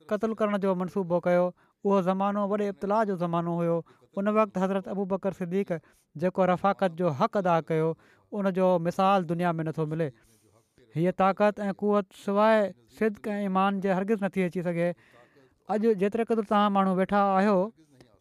[0.10, 1.46] قتل क़तलु جو जो मनसूबो कयो
[1.86, 3.78] उहो ज़मानो वॾे इब्तलाउ जो ज़मानो हुयो
[4.18, 7.96] उन वक़्तु हज़रत अबू बकर सिदीक رفاقت रफ़ाकत जो हक़ अदा
[8.36, 10.12] ان جو मिसाल दुनिया में नथो मिले
[10.96, 14.90] हीअ ताक़त ऐं कुवत सवाइ सिद्ध कंहिं ईमान जे हरगिज़ नथी अची सघे
[15.76, 17.56] अॼु जेतिरे क़दुरु तव्हां माण्हू वेठा आहियो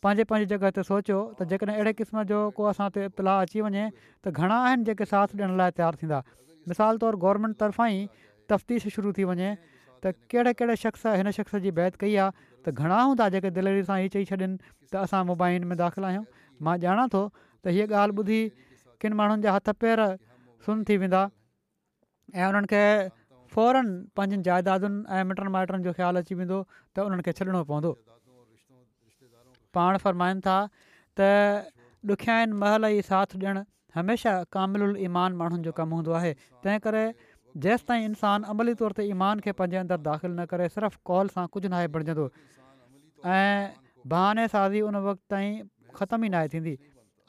[0.02, 3.60] पंहिंजे पंहिंजी जॻह ते सोचियो त जेकॾहिं अहिड़े क़िस्म जो को असां ते इतलाउ अची
[3.64, 3.84] वञे
[4.26, 6.18] त घणा आहिनि जेके साथ ॾियण लाइ तयारु थींदा
[6.74, 8.00] मिसाल तौरु गवर्मेंट तरफ़ां ई
[8.50, 9.52] तफ़्तीश शुरू थी वञे
[10.02, 13.87] त कहिड़े कहिड़े शख़्स हिन शख़्स जी बैत कई आहे त घणा हूंदा जेके दिलवरी
[13.92, 14.50] सां चई छॾीनि
[14.90, 16.26] त असां मोबाइल में दाख़िल आहियूं
[16.66, 18.40] मां ॼाणा थो त हीअ ॻाल्हि ॿुधी
[19.00, 20.04] किन माण्हुनि जा हथ पैर
[20.66, 21.24] सुन थी वेंदा
[22.32, 22.82] ऐं उन्हनि खे
[23.52, 26.58] फौरन पंहिंजनि जाइदादुनि ऐं मिटनि माइटनि जो ख़्यालु अची वेंदो
[26.96, 27.92] त उन्हनि खे छॾिणो पवंदो
[29.76, 30.56] पाण था
[31.20, 32.18] त
[32.64, 33.62] महल ई साथ ॾियणु
[34.00, 34.62] हमेशह
[35.10, 36.32] ईमान माण्हुनि जो कमु हूंदो आहे
[36.64, 37.04] तंहिं करे
[37.64, 41.44] जेसि इंसानु अमली तौर ते ईमान खे पंहिंजे अंदरु दाख़िलु न करे सिर्फ़ु कॉल सां
[41.56, 42.24] कुझु नाहे बणिजंदो
[43.34, 43.44] ऐं
[44.14, 45.52] बहाने साज़ी उन वक़्तु ताईं
[45.98, 46.72] ख़तमु ई नाहे थींदी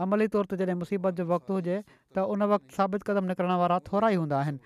[0.05, 1.77] अमली तौर ते जॾहिं मुसीबत जो वक़्तु हुजे
[2.17, 4.59] त उन वक़्तु साबित क़दम निकिरण वारा थोरा ई हूंदा आहिनि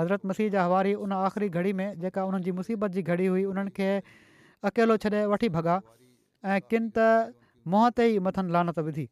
[0.00, 3.44] हज़रत मसीह जा हवारी उन आख़िरी घड़ी में जेका उन्हनि जी मुसीबत जी घड़ी हुई
[3.52, 3.88] उन्हनि खे
[4.70, 5.76] अकेलो छॾे वठी भॻा
[6.54, 7.08] ऐं किनि त
[7.74, 9.06] मुंहं ते ई मथनि लानत विधी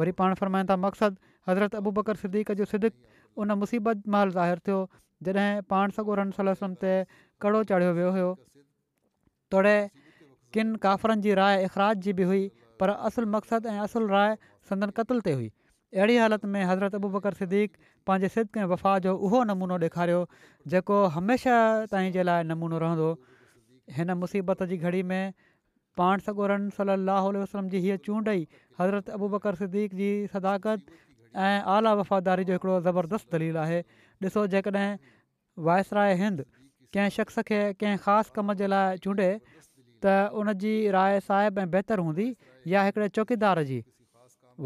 [0.00, 0.34] वरी पाण
[0.70, 4.80] था मक़सदु हज़रत अबू बकर सिद्दीक़ जो उन मुसीबत महिल ज़ाहिरु थियो
[5.28, 6.92] जॾहिं पाण सगोरन सोलसनि ते
[7.44, 8.30] कड़ो चाढ़ियो वियो हुयो
[9.54, 9.76] तोड़े
[10.56, 12.42] किन काफ़रनि जी राय इख़राज जी बि हुई
[12.82, 14.34] पर असुलु मक़सदु ऐं असुलु राय
[14.72, 15.48] संदन क़तल ते हुई
[15.96, 20.20] अहिड़ी हालति में हज़रत अबू बकर सिद्दीक पंहिंजे सिद्ध कंहिं वफ़ा जो उहो नमूनो ॾेखारियो
[20.68, 23.08] जेको हमेशह ताईं जे लाइ नमूनो रहंदो
[23.96, 25.32] हिन मुसीबत जी घड़ी में
[25.96, 28.46] पाण सगोरन सली लाहु वसलम जी हीअ चूंड ई
[28.82, 30.84] हज़रत अबू बकर सिद्दीक़ जी सदाकत
[31.48, 33.80] ऐं आला वफ़ादारी जो हिकिड़ो ज़बरदस्तु दलील आहे
[34.28, 34.86] ॾिसो जेकॾहिं
[35.70, 36.44] वायसराय हिंद
[36.94, 39.30] कंहिं शख़्स खे कंहिं ख़ासि कम जे लाइ चूंडे
[40.04, 42.34] त उन जी राय साहिब ऐं बहितरु हूंदी
[42.74, 43.84] या हिकिड़े चौकीदार जी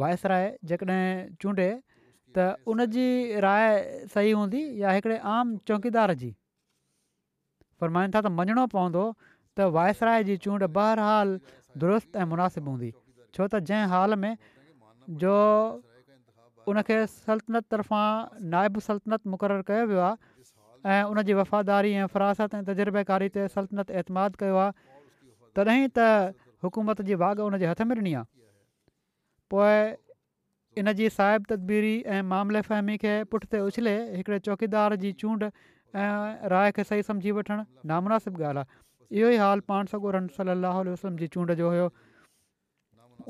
[0.01, 1.69] वायसराय जेकॾहिं चूंडे
[2.37, 3.07] त उनजी
[3.45, 3.67] राय
[4.15, 6.31] सही हूंदी या हिकिड़े आम चौकीदार जी
[7.81, 9.05] फ़रमाइनि था त मञिणो पवंदो
[9.59, 11.37] त वायसराय जी चूंड बहरहाल
[11.85, 12.91] दुरुस्त ऐं मुनासिबु हूंदी
[13.37, 14.33] छो त जंहिं हाल में
[15.25, 15.35] जो
[16.73, 22.63] उनखे सल्तनत तरफ़ां नाइबु सल्तनत मुक़ररु कयो वियो आहे ऐं उनजी वफ़ादारी ऐं फरासत ऐं
[22.71, 25.01] तजुर्बेकारी ते सल्तनत एतमाद कयो आहे
[25.57, 26.33] तॾहिं त
[26.65, 28.31] हुकूमत जी वाघ उन हथ में मिलणी आहे
[29.53, 35.45] पोइ इन जी साहिब तदबीरी ऐं मामले फ़हमी खे पुठिते उछले हिकिड़े चौकीदार जी चूंड
[35.49, 38.81] ऐं राय खे सही सम्झी वठणु नामनासिबु ॻाल्हि आहे
[39.21, 41.91] इहो ई हाल पाण सॻो रम वसलम जी चूंड जो हुयो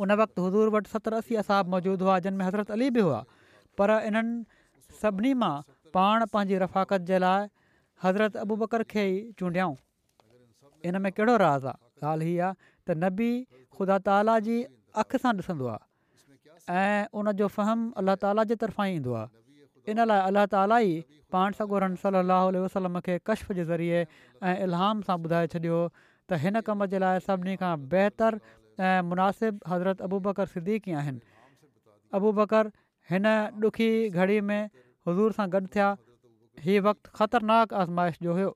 [0.05, 3.19] उन वक़्तु हज़ूर वटि सतरि असी असाब मौजूदु हुआ जिन में हज़रत अली बि हुआ
[3.81, 5.53] पर इन्हनि सभिनी मां
[5.97, 7.51] पाण पंहिंजी रफ़ाकत जे लाइ
[8.09, 9.81] हज़रत अबू बकर खे ई चूंडियाऊं
[10.93, 12.59] इन में कहिड़ो राज़ आहे ॻाल्हि हीअ आहे
[12.91, 13.31] त नबी
[13.79, 14.61] ख़ुदा ताला जी
[15.05, 15.91] अखि सां ॾिसंदो आहे
[16.71, 19.13] ऐं उनजो फ़हम अला ताला जे तरफ़ां ई ईंदो
[19.91, 24.07] इन लाइ अलाह ताली ई पाण सॻो रन वसलम खे कश्फ जे ज़रिए
[24.47, 25.79] ऐं इलाम सां ॿुधाए छॾियो
[26.31, 28.39] त हिन कम जे लाइ सभिनी खां बहितरु
[28.79, 31.21] ऐं मुनासिब हज़रत अबू बकर सिद्दीक़ी आहिनि
[32.21, 32.71] अबू बकर
[33.11, 33.35] हिन
[33.67, 34.71] ॾुखी घड़ी में
[35.09, 35.89] हज़ूर सां गॾु थिया
[36.67, 38.51] हीअ वक़्तु ख़तरनाक आज़माइश जो हुयो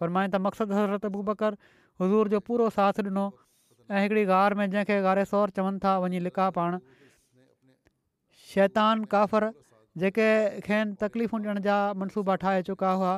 [0.00, 1.58] पर त मक़सदु हज़रत अबू बकर
[2.02, 3.28] हज़ूर जो पूरो साथ ॾिनो
[3.90, 6.78] ऐं हिकिड़ी गार में जंहिंखे गारे सौर चवनि था वञी लिका पाण
[8.54, 9.44] शैतान काफ़र
[10.02, 13.12] जेके खेनि तकलीफ़ूं ॾियण जा मनसूबा ठाहे चुका हुआ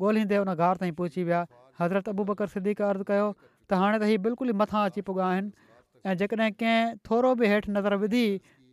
[0.00, 1.40] ॻोल्हींदे उन गार ताईं पहुची विया
[1.80, 3.26] हज़रत अबू बकर सिद्दीक़ सिक़र्ज़ु कयो
[3.70, 5.68] त हाणे त हीअ बिल्कुल ई मथां अची पुॻा आहिनि
[6.08, 8.24] ऐं जेकॾहिं कंहिं थोरो बि हेठि नज़र विधी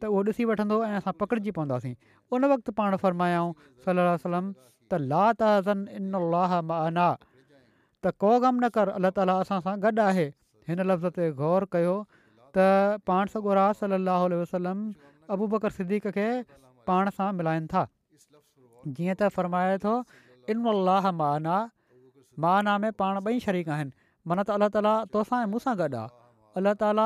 [0.03, 1.93] त उहो ॾिसी वठंदो ऐं असां पकिड़िजी पवंदासीं
[2.37, 3.53] उन वक़्तु पाण फ़रमायाऊं
[3.89, 4.45] सलाहु
[4.93, 10.27] त ला तज़न इना त को ग़म न कर अलाह ताला असां सां गॾु आहे
[10.69, 11.95] हिन लफ़्ज़ ते गौर कयो
[12.55, 14.81] त पाण सगोरा सलाहु वसलम
[15.37, 16.07] अबू बकर सिद्दीक़
[16.89, 17.83] पाण सां मिलाइनि था
[18.21, 19.95] जीअं त फ़र्माए थो
[20.53, 21.51] इनमान
[22.45, 23.93] माना में पाण ॿई शरीक आहिनि
[24.29, 27.05] माना त अलाह ताला तोसां ऐं मूं सां गॾु आहे अलाह ताला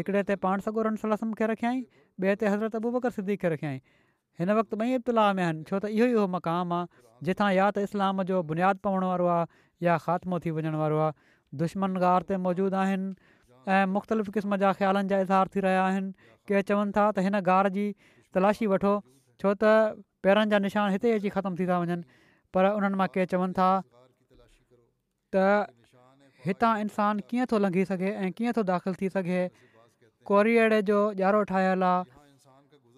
[0.00, 3.80] हिकिड़े ते पाण सगोरन सलम खे रखियाई ॿिए ते हज़रत अबू बकर सिद्दीके खे रखियाई
[4.40, 6.88] हिन वक़्तु ॿई इब्तिलाउ में आहिनि छो त इहो ई उहो मक़ाम आहे
[7.28, 9.44] जिथां या त इस्लाम जो बुनियादु पवण वारो आहे
[9.86, 11.12] या ख़ात्मो थी वञण वारो आहे
[11.62, 16.12] दुश्मन गार ते मौजूदु आहिनि मुख़्तलिफ़ क़िस्म जा ख़्यालनि जा इज़हार थी रहिया आहिनि
[16.48, 17.86] के चवनि था त हिन गार जी
[18.36, 18.94] तलाशी वठो
[19.44, 22.18] छो त पेरनि जा निशान हिते ई अची ख़तमु थी था वञनि
[22.56, 23.68] पर उन्हनि मां के चवनि था
[25.36, 25.52] त
[26.48, 29.42] हितां इंसानु कीअं थो लंघी सघे ऐं कीअं थो दाख़िलु थी सघे
[30.32, 32.18] कोरीअड़े जो ॾियारो ठाहियलु आहे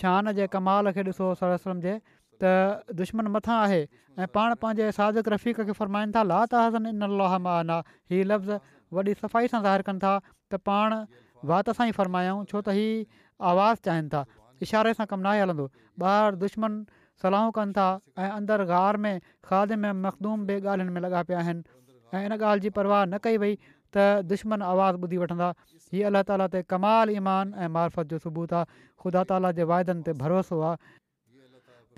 [0.00, 1.94] शान जे कमाल खे ॾिसो सर असांजे
[2.42, 3.82] त दुश्मन मथां आहे
[4.24, 4.90] ऐं पाण पंहिंजे
[5.36, 7.76] रफ़ीक़ खे फ़रमाइनि था ला त इन लोहा माना
[8.12, 8.52] हीअ लफ़्ज़
[8.96, 10.12] वॾी सफ़ाई सां ज़ाहिर कनि था
[10.48, 11.00] त पाण
[11.46, 13.02] वात सां ई फरमायूं छो त हीउ
[13.50, 14.22] आवाज़ु चाहिनि था
[14.66, 15.66] इशारे सां कमु न ई हलंदो
[16.12, 16.78] ॿार दुश्मन
[17.24, 17.86] सलाहूं कनि था
[18.18, 19.14] ऐं अंदरि गार में
[19.50, 23.38] खाद में मखदूम बि ॻाल्हियुनि में लॻा पिया आहिनि इन ॻाल्हि जी परवाह न कई
[23.44, 23.54] वई
[23.96, 25.50] त दुश्मन आवाज़ु ॿुधी वठंदा
[25.92, 28.68] हीअ अलाह ताला ते कमाल ईमान ऐं मार्फत जो सबूत आहे
[29.02, 30.94] ख़ुदा ताला जे वाइदनि ते भरोसो आहे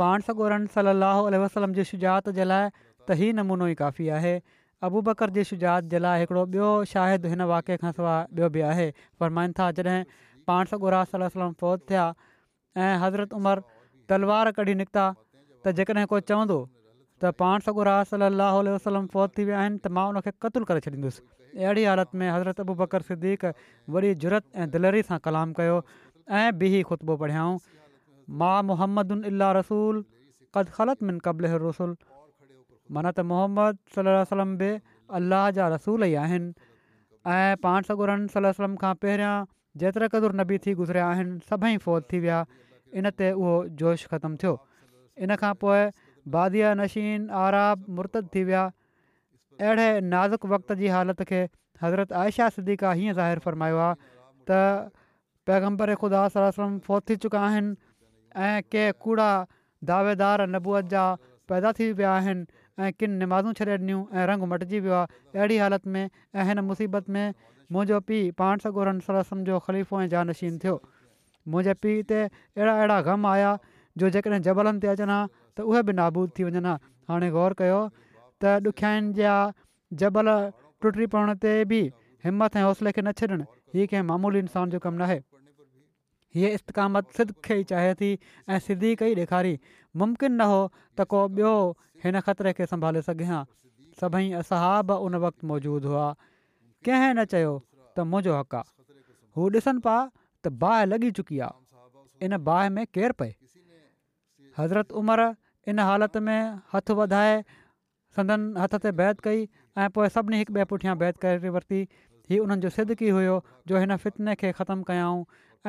[0.03, 4.37] पाण सॻोरनि सलाह वसलम जी शुजा जे लाइ त हीउ नमूनो ई काफ़ी आहे
[4.89, 8.61] अबू बकर जी शुजात जे लाइ हिकिड़ो ॿियो शाहिद हिन वाके खां सवाइ ॿियो बि
[8.73, 8.87] आहे
[9.23, 12.05] फरमाइनि था जॾहिं पाण सॻो राल فوت फौत थिया
[12.77, 13.63] ऐं हज़रत उमिरि
[14.13, 15.05] तलवार कढी निकिता
[15.65, 19.93] त जेकॾहिं कोई चवंदो त पाण सॻो रात सलाहु वलम फौत थी विया आहिनि त
[19.99, 21.25] मां उन क़तलु करे छॾींदुसि
[21.65, 23.45] अहिड़ी हालति में हज़रत अबू बकर सिद्दीक़
[23.99, 25.75] वरी जुरत ऐं दिलरी सां कलाम कयो
[26.41, 27.61] ऐं बि ख़ुतबो पढ़ियाऊं
[28.45, 30.01] माउ मुहम्मदुनि इलाह रसूल
[30.59, 31.95] क़दुखलत मिन क़बल रसूल
[32.95, 33.77] माना त मोहम्मद
[34.33, 34.71] सलम बि
[35.19, 36.51] अलाह जा रसूल ई आहिनि
[37.35, 39.35] ऐं पाण सगुरन सलम खां पहिरियां
[39.83, 42.39] जेतिरा क़दुरु नबी थी गुज़रिया आहिनि सभई फ़ोत थी विया
[43.03, 44.55] इन ते उहो जोश ख़तमु थियो
[45.27, 45.85] इन खां पोइ
[46.37, 48.63] बादीअ नशीन आराब मुर्त थी विया
[49.67, 51.43] अहिड़े नाज़ुक वक़्त जी हालति खे
[51.83, 54.17] हज़रत आयशा सिद्दीका हीअं ज़ाहिर फ़रमायो आहे
[54.51, 54.61] त
[55.51, 57.77] पैगम्बर ख़ुदा सलम फ़ौत थी चुका आहिनि
[58.49, 59.31] ऐं के कूड़ा
[59.93, 61.05] दावेदार नबूअ जा
[61.53, 65.57] पैदा थी विया आहिनि ऐं किन निमाज़ूं छॾे ॾिनियूं ऐं रंग मटिजी वियो आहे अहिड़ी
[65.63, 67.35] हालति में ऐं हिन मुसीबत में
[67.73, 70.77] मुंहिंजो पीउ पाण सॻोरनि सरसम जो ख़लीफ़ो ऐं जानशीन थियो
[71.53, 73.51] मुंहिंजे पीउ ते अहिड़ा अहिड़ा ग़म आया
[74.03, 75.21] जो जेकॾहिं जबलनि ते अचनि हा
[75.57, 76.75] त उहे बि नाबूल थी वञनि हा
[77.13, 77.81] हाणे गौर कयो
[78.41, 79.35] त ॾुखियाईनि जा
[80.03, 80.29] जबल
[80.83, 81.81] टुटी पवण ते बि
[82.25, 85.19] हिमत ऐं हौसले खे न छॾणु हीअ कंहिं मामूली इंसान जो कमु नाहे
[86.37, 88.11] हीअ इस्तकामत सिदखे ई चाहे थी
[88.55, 89.55] ऐं सिधी कई ॾेखारी
[90.01, 90.59] मुमकिन न हो
[90.99, 91.53] त को ॿियो
[92.05, 93.39] हिन ख़तरे खे संभाले सघे हा
[94.01, 96.07] सभई असाब उन वक़्तु मौजूदु हुआ
[96.89, 97.51] कंहिं न चयो
[97.97, 99.01] त मुंहिंजो हक़ु आहे
[99.39, 99.99] हू ॾिसनि पिया
[100.45, 103.29] त बाहि लॻी चुकी आहे इन बाहि में केरु पए
[104.59, 105.27] हज़रत उमिरि
[105.75, 106.39] इन हालति में
[106.75, 107.35] हथु वधाए
[108.19, 109.45] संदनि हथ ते बैद कई
[109.85, 111.81] ऐं पोइ सभिनी हिकु ॿिए पुठियां बैदि वरिती
[112.31, 113.37] हीअ उन्हनि जो सिदकी हुयो
[113.69, 115.23] जो हिन फितने खे ख़तमु कयाऊं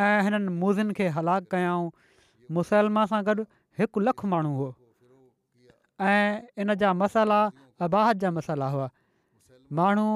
[0.07, 1.87] ऐं हिननि मूज़िन खे हलाकु कयाऊं
[2.59, 3.43] मुसलमा सां गॾु
[3.83, 4.71] हिकु लखु माण्हू हुओ
[6.09, 7.39] ऐं इन जा मसाला
[7.87, 8.87] अबाहत जा मसाला हुआ
[9.79, 10.07] माण्हू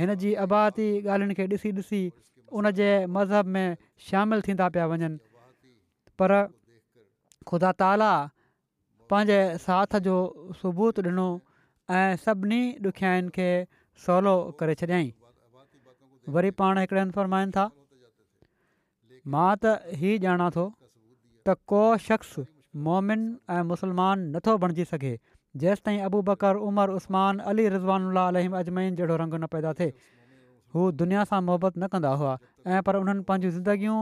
[0.00, 2.00] हिन जी आबाती ॻाल्हियुनि खे ॾिसी ॾिसी
[2.58, 3.76] उन जे मज़हब में
[4.08, 5.16] शामिलु थींदा पिया वञनि
[6.18, 6.34] पर
[7.50, 8.10] ख़ुदा ताला
[9.12, 10.16] पंहिंजे साथ जो
[10.62, 11.28] सबूत ॾिनो
[11.98, 13.48] ऐं सभिनी ॾुखियाईनि खे
[14.06, 15.12] सवलो करे छॾियाई
[16.34, 17.68] वरी पाण हिकिड़े न था
[19.34, 20.66] मां त ई ॼाणा थो
[21.46, 22.46] त को शख़्स
[22.84, 23.20] मोमिन
[23.56, 25.14] ऐं मुस्लमान नथो बणिजी सघे
[25.62, 29.92] जेसि ताईं Abu Bakr Umar Usman Ali Rizwan Alim Ajman जहिड़ो रंग न पैदा थिए
[30.76, 32.34] हू दुनिया सां मुहबत न कंदा हुआ
[32.74, 34.00] ऐं पर उन्हनि पंहिंजूं ज़िंदगियूं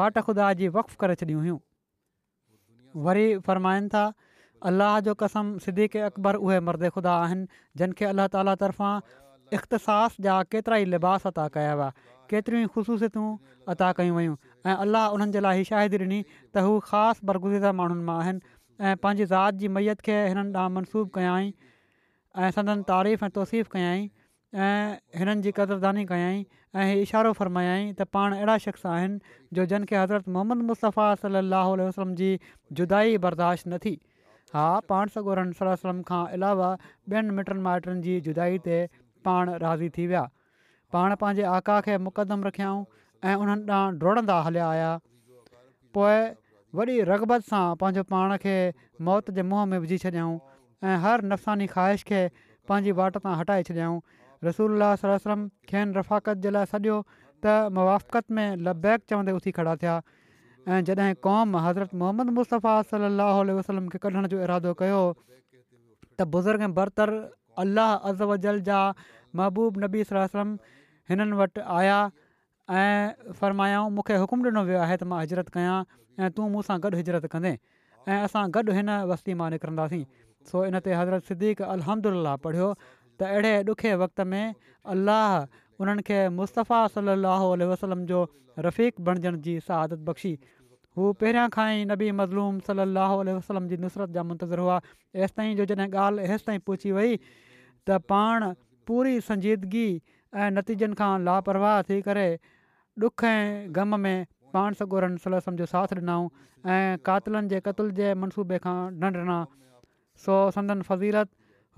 [0.00, 1.58] वाट ख़ुदा जी वक़ु करे छॾियूं हुयूं
[3.08, 4.04] वरी फ़रमाइनि था
[4.72, 10.36] अलाह जो कसम सिद्दीक़ अकबर उहे मर्द ख़ुदा आहिनि जिनखे अलाह ताली तर्फ़ां इख़्तसास जा
[10.54, 11.90] केतिरा ई लिबास अता कया हुआ
[12.32, 13.28] केतिरियूं ई ख़ुशूसियतूं
[13.74, 17.72] अता कयूं वयूं ऐं अलाह उन्हनि जे लाइ ई शाहिदी ॾिनी त हू ख़ासि बरगुज़िता
[17.80, 22.82] माण्हुनि मां आहिनि ऐं पंहिंजी ज़ात जी मैत खे हिननि ॾांहुं मनसूब कयाई ऐं संदन
[22.90, 24.02] तारीफ़ ऐं तौसीफ़ु कयाई
[24.68, 26.40] ऐं हिननि जी क़दुरुदानी कयाई
[26.80, 31.76] ऐं इशारो फ़रमायाई त पाण अहिड़ा शख़्स आहिनि जो जिन खे हज़रत मोहम्मद मुस्तफ़ा सलाहु
[31.84, 32.30] वसलम जी
[32.82, 33.94] जुदाई बर्दाश्त न थी
[34.58, 38.78] हा पाण सॻो खां अलावा ॿियनि मिटनि माइटनि जी जुदाई ते
[39.28, 40.22] पाण राज़ी थी विया
[40.94, 42.84] पाण पंहिंजे आका खे मुक़दमु रखियाऊं
[43.24, 44.90] ऐं उन्हनि ॾांहुं डुड़ंदा हलिया आया
[45.94, 46.18] पोइ
[46.78, 48.56] वॾी रगबत सां पंहिंजो पाण खे
[49.08, 50.36] मौत जे मुंहं में विझी छॾियाऊं
[50.88, 52.20] ऐं हर नफ़सानी ख़्वाहिश खे
[52.68, 53.96] पंहिंजी वाट तां हटाए छॾियऊं
[54.48, 56.98] रसूल वसलम खेनि रफ़ाक़त जे लाइ सॼो
[57.46, 59.96] त मवाफकत में लबैक चवंदे उथी खड़ा थिया
[60.68, 66.70] ऐं जॾहिं क़ौम हज़रत मोहम्मद मुस्तफ़ा सलाहु वसलम खे कढण जो इरादो कयो त बुज़ुर्ग
[66.80, 67.14] बरतर
[67.66, 68.80] अलाह अजल जा
[69.40, 70.56] महबूब नबी नबीलम
[71.10, 71.98] हिननि वटि आया
[72.70, 75.76] ऐं फरमायाऊं मूंखे हुकुमु ॾिनो वियो आहे त मां हिजरत कयां
[76.22, 77.52] ऐं तूं मूंसां गॾु हिजरत कंदे
[78.12, 80.02] ऐं असां गॾु हिन वस्ती मां निकिरंदासीं
[80.50, 84.44] सो इन ते हज़रत सिद्दीक़हमद लाह पढ़ियो त अहिड़े ॾुखे वक़्त में
[84.96, 85.32] अलाह
[85.84, 88.20] उन्हनि खे मुस्तफ़ा सलाहु वसलम जो
[88.68, 90.32] रफ़ीक बणजण जी शहादत बख़्शी
[91.00, 94.78] हू पहिरियां खां ई नबी मज़लूम सलाहु वसलम जी नुसरत जा मुंतज़रु हुआ
[95.22, 98.48] हेसि ताईं जो जॾहिं ॻाल्हि हेसि ताईं पहुची वई त पाण
[98.92, 99.88] पूरी संजीदगी
[100.36, 102.28] ऐं नतीजनि खां लापरवाह थी करे
[103.04, 106.28] ॾुख ऐं ग़म में पाण सगोरन सलसम जो साथ ॾिनाऊं
[106.76, 109.36] ऐं कातिलनि जे क़तल जे मनसूबे खां न ॾिना
[110.24, 111.28] सो संदन फ़ज़ीलत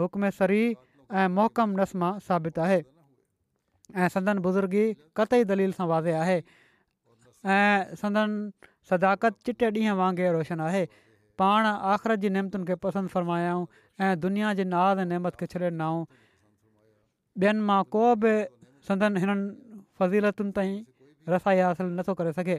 [0.00, 2.80] हुकम सरी ऐं मोहकम नस्मा साबित आहे
[4.00, 4.84] ऐं संदन बुज़ुर्गी
[5.20, 6.38] कतई दलील सां वाज़े आहे
[7.56, 8.30] ऐं संदन
[8.90, 10.84] सदाकत चिटे ॾींहं वांगुरु रोशन आहे
[11.42, 13.66] पाण आख़िरत जी निमतुनि खे पसंदि फरमायाऊं
[14.06, 16.04] ऐं दुनिया जे नाज़ नेमत खे छॾे ॾिनऊं
[17.44, 18.32] ॿियनि मां को बि
[18.88, 20.76] संदन हिननि फ़ज़ीलतुनि ताईं
[21.28, 22.56] रसाई हासिलु नथो करे सघे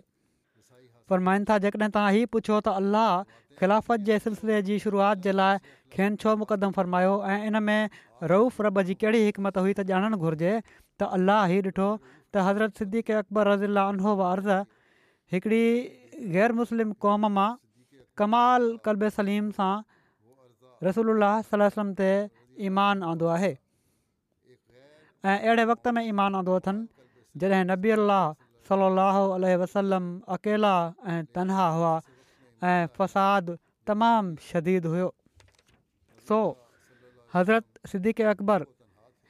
[1.10, 3.12] फरमाईनि था जेकॾहिं तव्हां हीउ पुछो त अलाह
[3.60, 5.54] खिलाफ़त जे सिलसिले जी शुरुआति जे लाइ
[5.92, 7.90] खेनि छो मुक़दम फ़रमायो ऐं इन में
[8.32, 10.54] रऊफ़ रब जी कहिड़ी हिकमत हुई त ॼाणणु घुरिजे
[11.00, 11.90] त अलाह ई ॾिठो
[12.32, 14.50] त हज़रत सिद्दीक़ अकबर रज़ीला अलो वा अर्ज़
[15.34, 15.64] हिकिड़ी
[16.36, 17.50] ग़ैर मुस्लिम क़ौम मां
[18.18, 19.74] कमाल क़लब सलीम सां
[20.88, 21.10] रसूल
[22.00, 22.10] ते
[22.70, 23.54] ईमानु आंदो आहे
[25.32, 28.26] ऐं अहिड़े वक़्त में ईमान आंदो अथनि जॾहिं नबी अलाह
[28.72, 30.04] صلی اللہ علیہ وسلم
[30.36, 30.74] اکیلا
[31.34, 33.50] تنہا ہوا فساد
[33.86, 35.10] تمام شدید ہو
[36.28, 36.38] سو
[37.34, 38.64] حضرت صدیق اکبر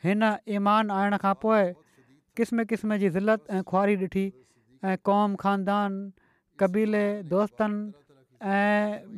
[0.05, 0.23] ہن
[0.53, 1.63] ایمان آئن کا پوئے
[2.37, 4.29] قسم قسم کی ذلت خواری ڈٹھی
[5.09, 5.97] قوم خاندان
[6.59, 7.79] قبیلے دوستن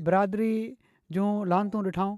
[0.04, 0.56] برادری
[1.18, 2.16] جو لانتوں ڈٹھاؤں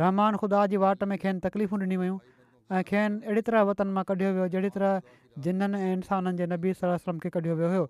[0.00, 4.02] رحمان خدا کی جی واٹ میں کھین تکلیفوں ڈنی ویئیں کھین اڑی طرح وطن میں
[4.08, 4.98] کڈی وی جڑی طرح
[5.38, 7.84] जिन्हनि इंसाननि जे नबी सरम खे कढियो वियो हुयो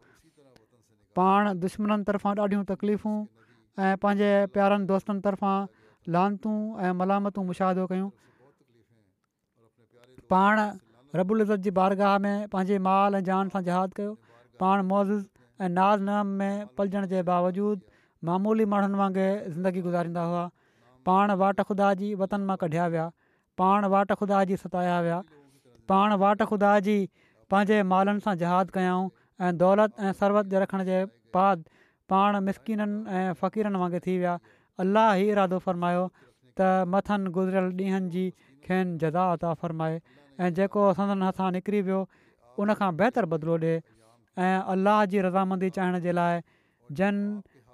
[1.18, 3.16] पाण दुश्मन तरफ़ां ॾाढियूं तकलीफ़ूं
[3.87, 8.09] ऐं पंहिंजे प्यारनि दोस्तनि तरफ़ां लानतूं ऐं मलामतूं मुशाहदो कयूं
[10.35, 10.61] पाण
[11.20, 14.14] रबुलज़त जी बारगाह में पंहिंजे माल ऐं जान सां जहादु कयो
[14.64, 15.11] पाण मौज़
[15.61, 20.44] ऐं नाज़ नम में पलजण जे बावजूदु मामूली माण्हुनि वांगुरु ज़िंदगी गुज़ारींदा हुआ
[21.09, 23.11] पाण वाट ख़ुदा जी वतन मां कढिया विया
[23.62, 25.20] पाण वाट ख़ुदा जी सताया विया
[25.92, 26.96] पाण वाट ख़ुदा जी
[27.53, 29.09] पंहिंजे मालनि सां जहादु कयऊं
[29.47, 31.01] ऐं दौलत ऐं सरबत जे रखण जे
[31.37, 31.65] बाद
[32.12, 34.33] पाण मिसकिननि ऐं फ़क़ीरनि वांगुरु थी विया
[34.85, 36.07] अलाह ई इरादो फ़र्मायो
[36.61, 38.25] त मथनि गुज़िरियल ॾींहंनि जी
[38.69, 42.01] खेनि जदा अता फ़रमाए ऐं जेको सदन हथां निकिरी वियो
[42.65, 46.43] उनखां बहितरु बदिलो ॾिए ऐं अलाह जी रज़ामंदी चाहिण जे लाइ
[47.03, 47.21] जन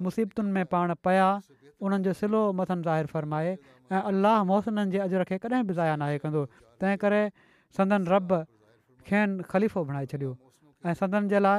[0.08, 5.28] मुसीबतुनि में पाण पिया उन्हनि जो सिलो मथनि ज़ाहिर फ़रमाए ऐं अल्लाह मोसननि जे अजर
[5.32, 7.22] खे कॾहिं बि ज़ाया नाहे कंदो तंहिं करे
[7.80, 8.22] संदनि रॿ
[9.08, 10.30] खेनि ख़लीफ़ो बणाए छॾियो
[10.84, 11.58] ऐं संदन जे लाइ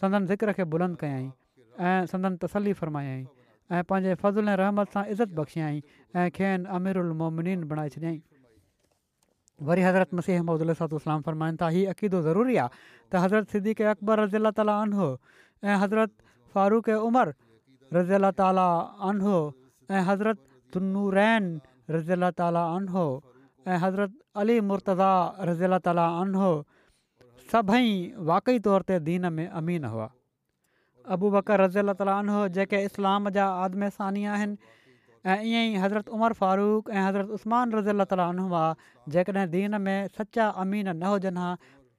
[0.00, 1.24] संदन ज़िक्र खे बुलंद कयाई
[1.88, 3.22] ऐं संदन तसलली फरमायाई
[3.72, 5.78] ऐं पंहिंजे फज़ुल ऐं रहमत सां इज़त बख़्शियई
[6.20, 8.20] ऐं खेनि अमिरुलमोमिन बणाए छॾियईं
[9.68, 12.70] वरी हज़रत मसीह अहमद वलाम फरमाइनि था हीउ अक़ीदो ज़रूरी आहे
[13.12, 16.12] त हज़रत सिद्दीक़बर रज़ी अला ताली आन ऐं हज़रत
[16.54, 17.32] फारूक उमर
[17.98, 18.64] रज़ी अला ताली
[19.10, 20.38] आन ऐं हज़रत
[20.74, 21.44] तन्नूरैन
[21.96, 24.12] रज़ी अला ताली आन ऐं हज़रत
[24.44, 25.12] अली मुर्तज़ा
[25.68, 26.08] अला ताली
[27.52, 27.90] सभई
[28.28, 30.08] वाक़ई तौर ते दीन में अमीन हुआ
[31.16, 34.56] अबू बकर रज़ुल तालीन हुओ जेके इस्लाम जा आदम सानी आहिनि
[35.32, 38.64] ऐं ईअं ई हज़रत उमर फारूक ऐं हज़रत उस्तमान रज़ुल तालान हुआ
[39.18, 41.52] जेकॾहिं दीन में सचा अमीन न हुजनि हा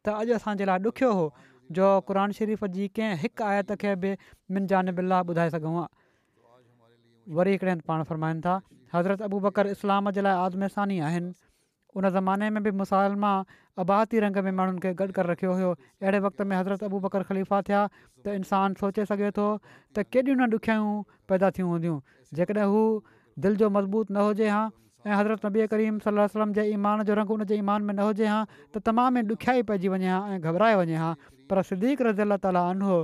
[0.07, 1.47] त अॼु असांजे लाइ ॾुखियो हुओ
[1.79, 4.15] जो क़रान शरीफ़ जी कंहिं हिक आयत खे बि
[4.57, 5.87] मिंजा नबिला ॿुधाए सघूं हा
[7.39, 8.59] वरी हिकिड़े हंधि पाण फ़रमाइनि था
[8.95, 11.33] हज़रत अबू बकर इस्लाम जे लाइ आदमसानी आहिनि
[11.97, 13.33] उन ज़माने में बि मुसालमा
[13.81, 15.69] अबाती रंग में माण्हुनि खे गॾु करे रखियो हुयो
[16.05, 17.81] अहिड़े वक़्त में हज़रत अबू बकर ख़लीफ़ा थिया
[18.25, 19.45] त इंसानु सोचे सघे थो
[19.97, 20.91] त केॾियूं न ॾुखियायूं
[21.29, 21.97] पैदा थियूं हूंदियूं
[22.37, 22.81] जेकॾहिं हू
[23.41, 24.61] दिलि जो मज़बूत न हुजे हा
[25.07, 28.27] ऐं हज़रत नबी करीम सलाहु वसलम जे ईमान जो रंग हुन ईमान में न हुजे
[28.31, 31.09] हा त तमामु ई ॾुखियाई पइजी वञे हा ऐं घबराए वञे हा
[31.49, 32.99] पर सिद्दीक़ रज़ी अला ताली अनहो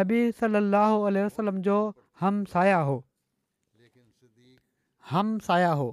[0.00, 1.76] नबी सलाहु वसलम जो
[2.24, 2.96] हम साया हो
[5.12, 5.88] हम साया हो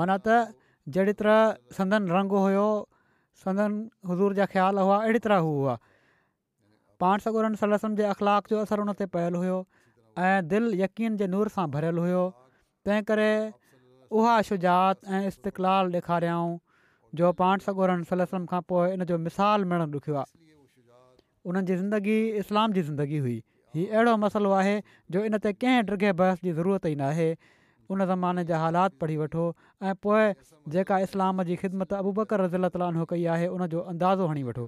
[0.00, 0.38] माना त
[0.94, 2.66] जहिड़ी तरह संदन रंग हुयो
[3.44, 3.74] संदन
[4.10, 5.74] हज़ूर जा ख़्याल हुआ अहिड़ी तरह हू हुआ
[7.04, 9.58] पाण सगोरनि सलसम जे अख़लाक जो असरु हुन ते पयलु हुयो
[10.24, 12.24] ऐं दिलि यकीन जे नूर सां भरियलु हुयो
[12.88, 13.30] तंहिं करे
[14.20, 16.58] उहा शुजात ऐं इस्तक़िलाल ॾेखारियाऊं
[17.20, 20.36] जो पाण सगोरन सलसम खां पोइ इन जो मिसाल मण ॾुखियो आहे
[21.50, 23.38] उन्हनि जी ज़िंदगी इस्लाम जी ज़िंदगी हुई
[23.76, 24.76] हीउ अहिड़ो मसइलो आहे
[25.16, 27.34] जो इन ते कंहिं ड्रिघे बहफ़ जी ज़रूरत ई न
[27.94, 29.44] उन ज़माने जा हालात पढ़ी वठो
[29.82, 30.32] ऐं पोइ
[30.74, 34.66] जेका इस्लाम जी ख़िदमत अबू बकर रज़ील तालीनो कई आहे उनजो अंदाज़ो हणी वठो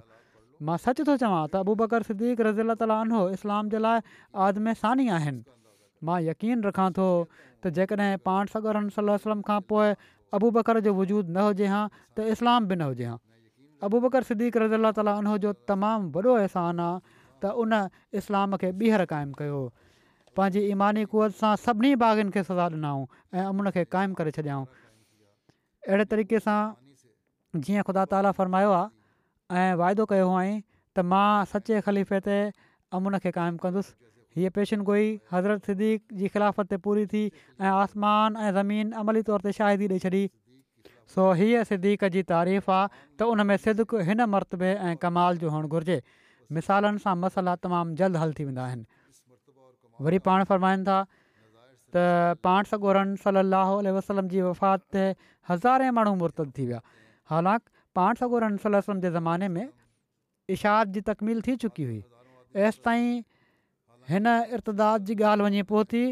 [0.67, 5.07] मां सच थो चवां त अबू बकर सिद्दीक रज़ील ताली उनहो इस्लाम जे लाइ सानी
[5.19, 5.43] आहिनि
[6.09, 7.07] मां यकीन रखां थो
[7.37, 9.93] त जेकॾहिं पाण सगर सलम खां पोइ
[10.39, 13.17] अबू बकर जो वजूदु न हुजे हां त इस्लाम बि न हुजे हां
[13.89, 17.79] अबू बकर सिद्दीक रज़ील अला ताली उनो जो तमामु वॾो अहसानु आहे त उन
[18.23, 19.61] इस्लाम खे ॿीहर क़ाइमु कयो
[20.37, 23.03] पंहिंजी ईमानी कुवत सां सभिनी बाग़नि खे सजा ॾिनाऊं
[23.39, 24.65] ऐं अमुन खे क़ाइमु करे छॾियाऊं
[25.89, 26.59] अहिड़े तरीक़े सां
[27.67, 30.55] जीअं ख़ुदा ताला फ़रमायो आहे ऐं वाइदो कयो हुअईं
[30.97, 32.37] त मां सचे ख़लीफ़े ते
[32.99, 33.93] अमुन खे क़ाइमु कंदुसि
[34.37, 37.23] हीअ गोई हज़रत सिद्दीक़ जी ख़िलाफ़त ते पूरी थी
[37.61, 40.23] ऐं आसमान ऐं ज़मीन अमली तौर ते शाहिदी ॾेई छॾी
[41.15, 42.89] सो हीअ सिद्दीक जी तारीफ़ आहे
[43.21, 43.95] त उन में सिदक
[44.33, 46.01] मरतबे ऐं कमाल जो हुअणु घुरिजे
[46.57, 48.85] मिसालनि सां मसाला तमामु जल्द हल थी वेंदा आहिनि
[50.05, 50.97] वरी पाण फ़रमाइनि था
[51.95, 52.05] त
[52.45, 55.01] पाण सगोरन सलाहु वसलम जी वफ़ात ते
[55.49, 56.79] हज़ारे माण्हू मुर्तद थी विया
[57.31, 59.67] हालांकि पाण सगोरन सल वसलम जे ज़माने में
[60.57, 62.01] इशाद जी तकमील थी चुकी हुई
[62.69, 63.09] ऐसि ताईं
[64.09, 64.27] हिन
[64.57, 66.03] इर्ताद जी ॻाल्हि वञी पहुती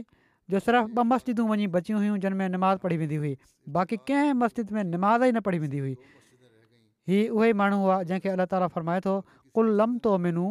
[0.54, 3.34] जो सिर्फ़ु ॿ मस्जिदूं वञी बचियूं हुयूं जिन में निमाज़ पढ़ी वेंदी हुई
[3.78, 5.94] बाक़ी कंहिं मस्जिद में निमाज़ी न पढ़ी वेंदी हुई
[7.10, 9.14] हीअ उहे माण्हू हुआ जंहिंखे अलाह ताली फरमाए थो
[9.60, 10.46] कुलु लम्तो मिनू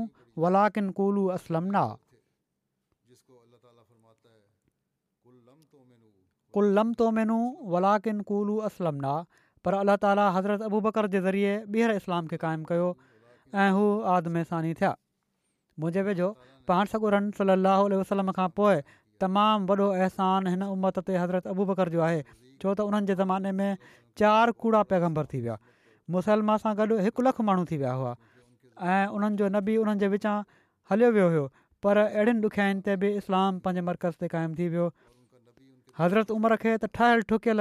[0.44, 1.82] वलाकिन कुलू असलम ना
[6.54, 7.34] कुल लम तो मेनू
[7.72, 9.12] वलाकिन कुलू असलम ना
[9.66, 12.86] पर अलाह ताला हज़रत अबू बकर जे ज़रिए ॿीहर इस्लाम खे क़ाइमु कयो
[13.64, 13.84] ऐं हू
[14.14, 14.90] आदमसानी थिया
[15.84, 16.30] मुंहिंजे वेझो
[16.72, 18.80] पाणसुरन सली अलाह वसलम खां पोइ
[19.24, 23.14] तमामु वॾो अहसान हिन उमत ते हज़रत अबू बकर जो आहे छो त उन्हनि जे
[23.22, 23.92] ज़माने में
[24.22, 25.56] चारि कूड़ा पैगंबर थी विया
[26.16, 28.14] मुसलमान सां गॾु हिकु लखु माण्हू थी विया हुआ
[28.96, 30.34] ऐं उन्हनि जो नबी उन्हनि जे विचां
[30.94, 31.44] हलियो वियो हुयो
[31.86, 34.88] पर अहिड़ियुनि ॾुखियाईनि ते बि इस्लाम पंहिंजे मर्कज़ ते क़ाइमु थी वियो
[36.00, 37.60] हज़रत उमिरि खे त ठाहियलु ठुकियल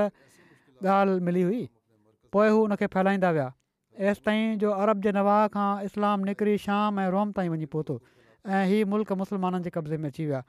[0.95, 1.61] ॻाल्हि मिली हुई
[2.33, 3.47] पोइ हू हुन खे फैलाईंदा विया
[4.11, 7.95] एसि ताईं जो अरब जे नवाह खां इस्लाम निकिरी शाम ऐं रोम ताईं वञी पहुतो
[8.57, 10.41] ऐं हीअ मुल्क मुस्लमाननि जे कब्ज़े में अची विया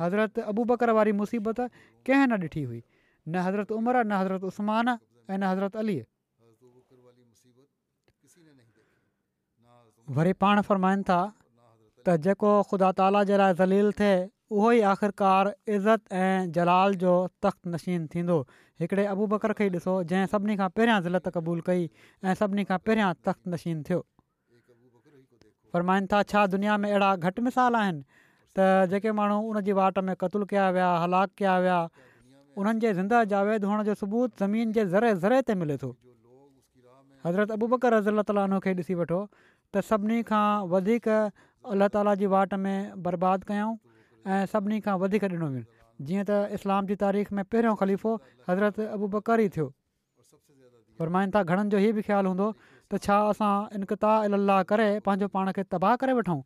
[0.00, 1.60] हज़रत अबूबकर वारी मुसीबत
[2.10, 5.96] कंहिं न ॾिठी हुई न हज़रत उमिरि न हज़रत उस्मान ऐं न हज़रत अली
[10.18, 11.20] वरी पाण फ़रमाइनि था
[12.02, 14.14] त जेको ख़ुदा ताला जे लाइ ज़लील थिए
[14.56, 17.10] उहो ई आख़िरकार इज़त ऐं जलाल जो
[17.44, 18.36] तख़्तनशीन थींदो
[18.80, 21.82] हिकिड़े अबू बकर खे ई ॾिसो जंहिं सभिनी खां पहिरियां ज़िलत क़बूलु कई
[22.24, 23.98] ऐं सभिनी खां पहिरियां तख़्तनशीन थियो
[25.74, 28.02] फ़रमाइनि था छा दुनिया में अहिड़ा घटि मिसाल आहिनि
[28.58, 31.80] त जेके माण्हू उन जी वाट में क़तलु कया विया हलाक कया विया
[32.62, 35.90] उन्हनि जे ज़िंदह जावेद हुअण जो सबूत ज़मीन जे ज़रे ज़रे ते मिले थो
[37.26, 39.20] हज़रत अबू बकरज़ ताले ॾिसी वठो
[39.76, 43.76] त सभिनी खां वधीक अल्ल्ह ताला जी वाट में बर्बादु कयऊं
[44.36, 45.66] ऐं सभिनी खां वधीक ॾिनो वियो
[46.08, 48.10] जीअं त इस्लाम जी तारीख़ में पहिरियों ख़लीफ़ो
[48.48, 49.66] हज़रत अबू बकर ई थियो
[51.00, 52.48] फ़रमाइनि था घणनि जो इहो बि ख़्यालु हूंदो
[52.92, 56.38] त छा असां इनकता अलाह करे पंहिंजो पाण खे तबाह करे वठूं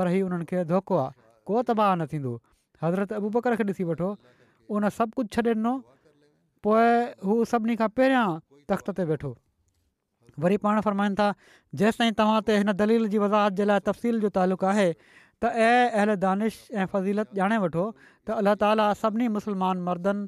[0.00, 1.14] पर हीउ उन्हनि खे धोको आहे
[1.52, 2.34] को तबाह न थींदो
[2.86, 4.10] हज़रत अबू बकर खे ॾिसी वठो
[4.78, 5.74] उन सभु कुझु छॾे ॾिनो
[6.66, 6.88] पोइ
[7.28, 8.26] हू सभिनी खां पहिरियां
[8.72, 9.36] तख़्त ते वेठो
[10.42, 11.32] वरी पाण फ़रमाइनि था
[11.80, 14.88] जेसि तव्हां ते हिन दलील वज़ाहत जे लाइ तफ़सील जो तालुक़ु आहे
[15.42, 17.84] त ऐं अहल दानिश ऐं फ़ज़ीलत ॼाणे वठो
[18.28, 20.26] त अल्ला ताला सभिनी मुस्लमान मर्दनि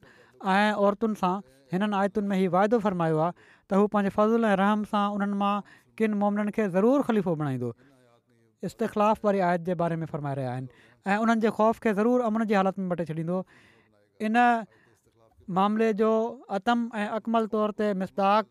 [0.53, 1.33] ऐं औरतुनि सां
[1.75, 3.33] हिननि आयतुनि में ई वाइदो फ़रमायो आहे
[3.71, 5.55] त हू पंहिंजे फ़ज़ुलु ऐं रहम सां उन्हनि मां
[6.01, 7.71] किनि मोमननि खे ज़रूरु ख़लीफ़ो बणाईंदो
[8.73, 10.69] इस्तिखिलाफ़ु वारी आयत जे बारे में फ़रमाए रहिया आहिनि
[11.05, 13.45] ऐं उन्हनि जे ख़ौफ़ खे ज़रूरु अमन जी हालति में मटे छॾींदो
[14.29, 14.49] इन
[15.63, 16.11] मामले जो
[16.63, 18.45] अतम ऐं अक़मल तौर ते मिसदाक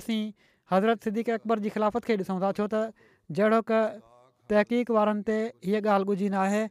[0.00, 0.20] असीं
[0.76, 2.88] हज़रत सिद्दीक़ अकबर जी ख़िलाफ़त खे ॾिसूं था छो त
[3.36, 3.64] जहिड़ो
[4.50, 5.36] तहक़ीक़ वारनि ते
[5.66, 6.62] हीअ ॻाल्हि ॻुझी न आहे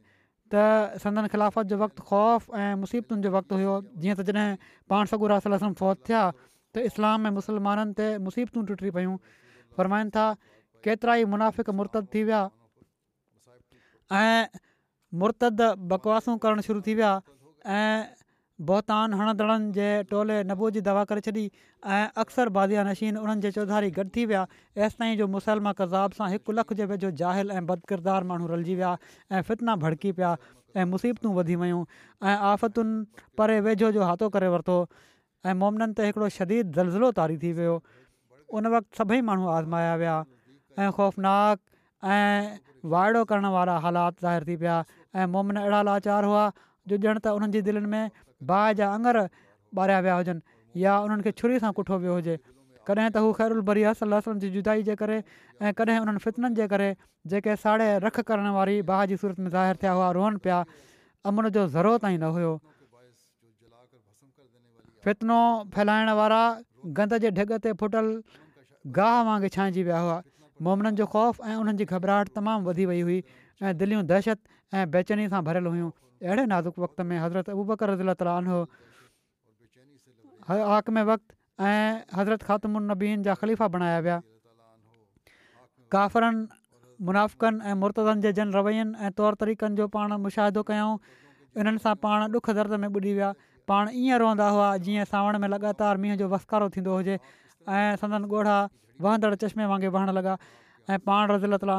[0.52, 4.56] त संदन खिलाफ़त जो वक़्तु ख़ौफ़ ऐं मुसीबतुनि जो वक़्तु हुयो जीअं त जॾहिं
[4.88, 6.22] पाण सॻु रास फ़ौज थिया
[6.72, 9.14] त इस्लाम ऐं मुस्लमाननि ते मुसीबतूं टुटी पियूं
[9.76, 10.26] फरमाइनि था
[10.86, 12.42] केतिरा ई मुनाफ़िक़रतद थी विया
[14.20, 14.58] ऐं
[15.20, 15.52] मुर्त
[15.92, 17.12] बकवासूं करणु शुरू थी विया
[17.66, 17.98] ऐं
[18.60, 21.44] बोहतान हणंदड़नि जे टोले नबू जी दवा करे छॾी
[21.94, 24.44] ऐं अक्सर बाज़िया नशीन उन्हनि जे चौधारी गॾु थी विया
[24.84, 28.96] एसिताईं जो मुसलमा कज़ाब सां हिकु लख जे वेझो ज़ाहिल ऐं बदकिरदार माण्हू रलिजी विया
[29.32, 30.36] ऐं फितना भड़की पिया
[30.76, 31.84] ऐं मुसीबतूं वधी वियूं
[32.22, 33.04] ऐं आफ़तुनि
[33.38, 34.78] परे वेझो जो हाथो करे वरितो
[35.46, 37.76] ऐं मोमिननि ते हिकिड़ो शदीद ज़लज़िलो तारी थी वियो
[38.56, 40.16] उन वक़्तु सभई माण्हू आज़माया विया
[40.80, 41.56] ऐं ख़ौफ़नाक
[42.16, 42.58] ऐं
[42.96, 44.76] वाइड़ो करण वारा हालात ज़ाहिर थी पिया
[45.16, 46.50] ऐं मोमिन अहिड़ा लाचार हुआ
[46.88, 48.04] जो ॼण त उन्हनि जी दिलनि में
[48.42, 49.16] बाह जा अंगर
[49.78, 50.40] ॿारिया विया हुजनि
[50.82, 52.36] या उन्हनि खे छुरी सां कुठो वियो हुजे
[52.90, 55.16] कॾहिं त हू ख़ैरु भरी असल लहसलनि जी जुदाई जे करे
[55.62, 56.88] ऐं कॾहिं उन्हनि फितिननि जे करे
[57.32, 60.58] जेके साड़े रख करण वारी बाह जी सूरत में ज़ाहिर थिया हुआ रोअनि पिया
[61.32, 62.52] अमुन जो ज़रो ताईं न हुयो
[65.06, 65.40] फितनो
[65.74, 66.42] फैलाइण वारा
[67.00, 68.06] गंद जे ढिग ते फुटल
[69.00, 70.20] गाह वांगुरु छांइजी विया हुआ
[70.68, 73.22] मोमिननि जो ख़ौफ़ ऐं उन्हनि जी घबराहट तमामु वधी वई हुई
[73.62, 74.38] ऐं दिलियूं दहशत
[74.74, 75.90] ऐं बेचैनी सां भरियलु हुयूं
[76.22, 78.60] अहिड़े नाज़ुक वक़्त में हज़रत अबूबक रज़लत ला अनहो
[80.48, 84.16] हर आकमे वक़्तु ऐं हज़रत ख़ात्म उनबीन जा ख़लीफ़ा बणाया विया
[85.92, 86.40] काफ़रनि
[87.08, 90.98] मुनाफ़िकनि ऐं मुर्तज़नि जे जन रवैनि ऐं तौर तरीक़नि जो पाण मुशाहिदो कयऊं
[91.60, 93.32] इन्हनि सां पाण ॾुखु दर्द में ॿुॾी विया
[93.68, 97.18] पाण ईअं रहंदा हुआ जीअं सावण में लॻातार मींहं जो वसकारो थींदो हुजे
[97.78, 98.58] ऐं संदन ॻोढ़ा
[99.06, 100.36] वहंदड़ चश्मे वांगुरु वहणु लॻा
[100.92, 101.76] ऐं पाण रज़लत ला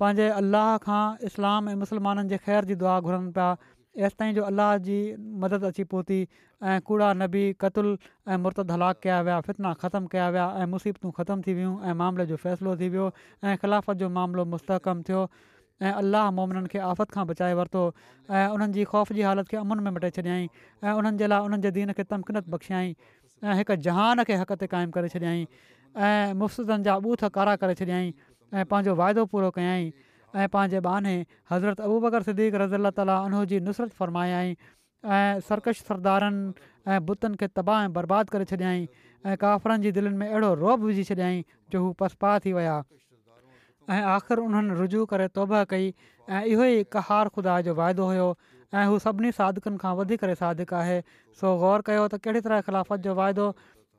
[0.00, 3.48] पंहिंजे अलाह खां इस्लाम ऐं मुस्लमाननि जे ख़ैर जी दुआ घुरनि पिया
[4.06, 4.96] एसिताईं जो अलाह जी
[5.44, 10.28] मदद अची पहुती ऐं कूड़ा नबी क़तुल ऐं मुर्तद हलाक कया विया फ़ितना ख़तमु कया
[10.36, 13.08] विया ऐं मुसीबतूं ख़तमु थी वियूं ऐं मामले जो फ़ैसिलो थी वियो
[13.44, 15.20] ऐं ख़िलाफ़त जो मामिलो मुस्तहक़म थियो
[15.82, 19.78] ऐं अलाह मोमननि खे आफ़त खां बचाए वरितो ऐं उन्हनि ख़ौफ़ जी हालत खे अमुन
[19.88, 20.48] में मटे छॾियई
[20.86, 22.94] ऐं उन्हनि जे लाइ उन्हनि जे दीन खे तमकिनत बख़्शियई
[23.42, 27.74] ऐं हिकु जहान खे हक़ ते क़ाइमु करे छॾियईं ऐं मुफ़्तनि जा ॿूथ कारा करे
[27.82, 28.12] छॾियईं
[28.58, 29.84] ऐं पंहिंजो वाइदो पूरो कयई
[30.36, 31.14] ऐं पंहिंजे बहाने
[31.50, 37.36] हज़रत अबूबकर सदीक़ रज़ी अला ताली उन जी नुसरत फ़रमायाई ऐं सर्कश सरदारनि ऐं बुतनि
[37.40, 38.84] खे तबाह ऐं बर्बादु करे छॾियई
[39.26, 41.42] ऐं काफ़रनि जी दिलनि में अहिड़ो रोब विझी छॾियईं
[41.72, 42.76] जो हू पसपा थी विया
[43.90, 45.88] ऐं आख़िर उन्हनि रुजू करे तौबा कई
[46.28, 48.28] ऐं इहो ई कहार खुदा जो वाइदो हुयो
[48.80, 51.00] ऐं हू सभिनी सादिकुनि खां वधीक सादिक आहे
[51.40, 53.52] सो ग़ौर कयो त कहिड़ी तरह ख़िलाफ़त जो वाइदो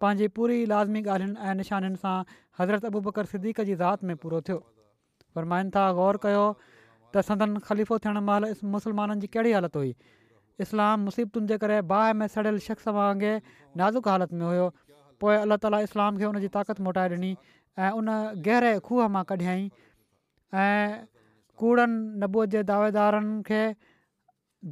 [0.04, 2.16] पंहिंजी पूरी लाज़मी ॻाल्हियुनि ऐं निशानि सां
[2.60, 4.58] हज़रत अबू बकर सिद्दीक़ जी ज़ात में पूरो थियो
[5.38, 9.94] फरमाइनि था ग़ौर कयो त सदन खलीफ़ो थियण महिल इस मुसलमाननि जी कहिड़ी हालति हुई
[10.66, 14.68] इस्लाम मुसीबतुनि जे करे बाहि में सड़ियल शख़्स वांगुरु नाज़ुक हालति में हुयो
[15.26, 17.34] पोइ अल्ला ताली इस्लाम खे उनजी ताक़त मोटाए ॾिनी
[17.86, 19.68] ऐं उन गहरे खूह मां कढियईं
[20.66, 21.02] ऐं
[21.64, 23.64] कूड़नि नबूअ जे दावेदारनि खे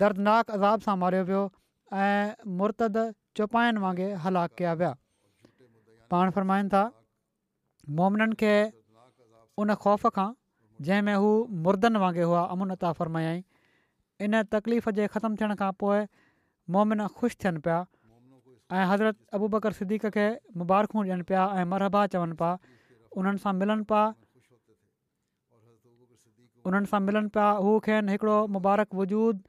[0.04, 1.44] दर्दनाक अज़ाब सां मारियो वियो
[2.08, 3.00] ऐं मुर्तद
[3.40, 4.94] चौपाइनि वांगुरु हलाक कया विया
[6.12, 6.84] पाण फ़रमाइनि था
[7.98, 8.54] मोमिननि खे
[9.64, 10.30] उन ख़ौफ़ खां
[10.88, 11.30] जंहिंमें हू
[11.68, 13.40] मुर्दनि वांगुरु हुआ अमुन अता फ़रमायाई
[14.28, 16.00] इन तकलीफ़ जे ख़तमु थियण खां पोइ
[16.76, 17.78] मोमिन ख़ुशि थियनि पिया
[18.80, 20.28] ऐं हज़रत अबू बकर सिद्दीक़ खे
[20.64, 22.52] मुबारकूं ॾियनि पिया ऐं मरहबा चवनि पिया
[23.22, 24.04] उन्हनि सां मिलनि पिया
[26.70, 29.44] उन्हनि सां मिलनि पिया हू खेनि हिकिड़ो मुबारक वजूद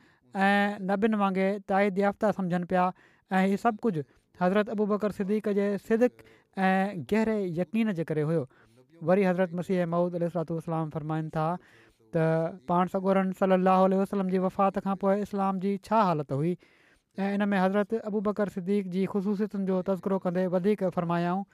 [0.47, 2.89] ऐं नबीनि वांगुरु ताईद याफ़्ता सम्झनि पिया
[3.37, 4.05] ऐं इहे सभु कुझु
[4.43, 6.23] हज़रत अबू बकर सिदीक़ जे सिदिक
[6.59, 8.43] ऐं गहिरे यकीन जे करे हुयो
[9.11, 11.47] वरी हज़रत मसीह महूद अल सलात वलाम फ़रमाइनि था
[12.17, 12.25] त
[12.71, 17.29] पाण सगोरन सली लाहु वसलम जी वफ़ात खां पोइ इस्लाम जी छा हालति हुई ऐं
[17.39, 21.45] इन में हज़रत अबू बकर सिद्दीक़ जी ख़ुसूसियतुनि जो तज़कु कंदे वधीक फ़रमायाऊं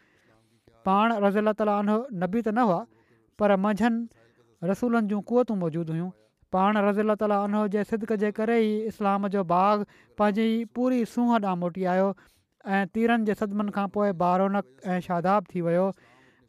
[0.90, 1.76] पाण रज़ुला ताली
[2.24, 2.80] नबी त न हुआ
[3.42, 6.08] पर मंझंदि रसूलनि जूं क़वतूं मौजूदु हुयूं
[6.56, 9.82] पाण रज़ीला ताली जे सिदक जे करे ई इस्लाम जो बाग़
[10.22, 12.06] पंहिंजी पूरी सूंह ॾांहुं मोटी आयो
[12.66, 15.86] ऐं तीरनि जे सदमनि खां पोइ बारौनक ऐं शादाब थी वियो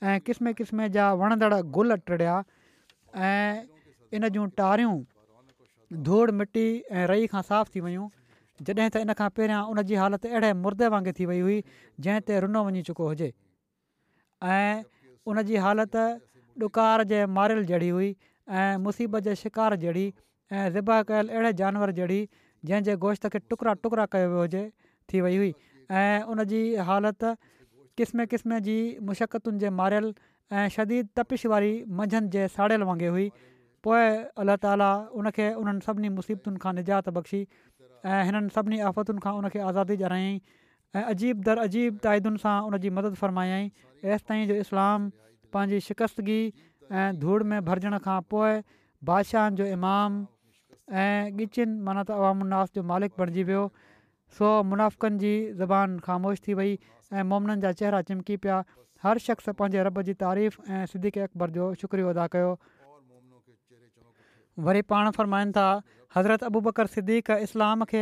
[0.04, 2.38] ऐं क़िस्म किस्म जा वणंदड़ गुल टिड़िया
[3.30, 3.64] ऐं
[4.18, 4.96] इन जूं टारियूं
[6.08, 6.66] धूड़ मिटी
[7.02, 8.08] ऐं रही खां साफ़ु थी वियूं
[8.70, 11.60] जॾहिं त इन खां पहिरियां उन जी हालति अहिड़े मुर्दे वांगुरु थी वई हुई
[12.08, 13.32] जंहिं ते रुनो वञी चुको हुजे
[14.58, 14.82] ऐं
[15.32, 16.08] उनजी हालति
[16.66, 18.12] ॾुकारु जे मारियल जड़ी हुई
[18.60, 20.06] ऐं मुसीबत जे शिकार जहिड़ी
[20.52, 22.22] ऐं ज़िबा कयल अहिड़े जानवर जहिड़ी
[22.70, 24.64] जंहिंजे गोश्त खे टुकड़ा टुकड़ा कयो वियो हुजे
[25.14, 25.54] थी वई हुई
[25.92, 27.34] ऐं उन जी हालति
[27.98, 30.14] क़िस्म क़िस्म जी मुशक़तुनि जे मारियल
[30.54, 33.28] ऐं शदीद तपिश वारी मंझंदि जे साड़ियल वांगुरु हुई
[33.84, 34.06] पोइ
[34.38, 37.42] अल्ला ताला उनखे उन्हनि सभिनी मुसीबतुनि खां निजात बख़्शी
[38.06, 40.40] ऐं हिननि सभिनी आफ़तुनि खां उनखे आज़ादी ॾियाराईं
[40.96, 43.70] ऐं अजीब दर अजीब ताइदुनि सां उन मदद मदद फ़रमायाईं
[44.14, 45.10] एसिताईं जो इस्लाम
[45.54, 46.42] पंहिंजी शिकस्तगी
[47.00, 48.62] ऐं धूड़ में भरिजण खां पोइ
[49.10, 50.26] बादशाहनि जो इमाम
[51.02, 53.70] ऐं ॻिचिन माना त आवाम उन्नास जो मालिक बणिजी वियो
[54.38, 58.58] सो मुनाफ़नि जी ज़बान खामोश थी वई ऐं मोमननि जा चहिरा चिमकी पिया
[59.04, 62.52] हर शख़्स पंहिंजे रब जी तारीफ़ ऐं सिद्दीकी अकबर जो शुक्रियो अदा कयो
[64.68, 65.68] वरी पाण फ़र्माइनि था
[66.16, 68.02] हज़रत अबू बकर सिद्दीक़ इस्लाम खे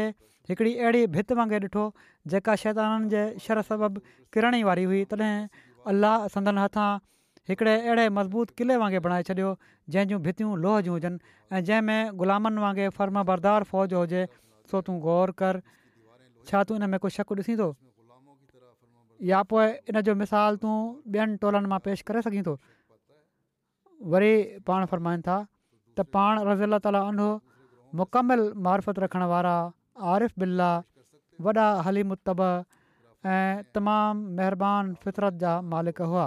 [0.52, 1.86] हिकिड़ी अहिड़ी भिति वांगुरु ॾिठो
[2.34, 4.02] जेका शैताननि जे शर सबबि
[4.36, 5.34] किरणी वारी हुई तॾहिं
[5.92, 6.90] अलाह संदनि हथां
[7.52, 9.50] हिकिड़े अहिड़े मज़बूत क़िले वांगुरु बणाए छॾियो
[9.96, 14.24] जंहिंजूं भितियूं लोह जूं हुजनि ऐं जंहिंमें ग़ुलामनि वांगुरु फर्म बरदार फ़ौज हुजे
[14.74, 15.36] सो तूं गौर
[16.50, 17.68] छा तूं इन में को शक ॾिसींदो
[19.32, 20.76] या पोइ इन जो मिसाल तूं
[21.14, 22.54] ॿियनि टोलनि मां पेश करे सघी थो
[24.16, 24.34] वरी
[24.68, 25.36] पाण फरमाइनि था
[26.00, 27.22] त पाण रज़ी अला ताला उन
[28.02, 29.56] मुकमिल मारफत रखण वारा
[30.16, 30.72] आरिफ़ बिल्ला
[31.48, 32.42] वॾा हली मुतब
[33.26, 36.26] ऐं तमामु महिरबानी फितरत जा मालिक हुआ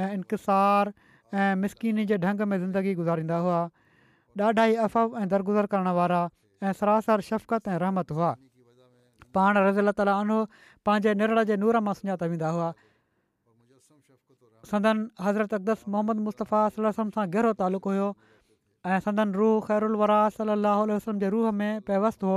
[0.00, 0.92] ऐं इंकसार
[1.40, 3.60] ऐं मिसकिनी जे ढंग में ज़िंदगी गुज़ारींदा हुआ
[4.44, 6.20] ॾाढा ई अफ़व ऐं दरगुज़र करण वारा
[6.64, 8.30] ऐं सरासर शफ़क़त ऐं रहमत हुआ
[9.36, 10.30] पाण रज़ी अलाह ताल
[10.88, 12.66] पंहिंजे निर जे नूर मां सुञाता वेंदा हुआ
[14.70, 18.08] संदन हज़रत अक़दस मोहम्मद मुस्तफ़ा सम सां गहिरो तालुक़ु हुयो
[18.90, 22.36] ऐं सदन रूह ख़ैरुवरा सलाहु वसलम जे रूह में पियो हो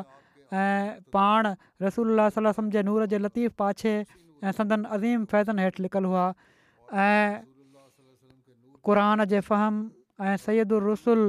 [0.64, 1.50] ऐं पाण
[1.86, 6.26] रसूल सलम जे नूर जे लतीफ़ पाछे ऐं संदन अज़ीम फ़ैज़न हेठि लिकियलु हुआ
[7.06, 7.44] ऐं
[8.84, 9.90] क़ुरान जे फ़हम
[10.28, 11.20] ऐं सैदु रसुल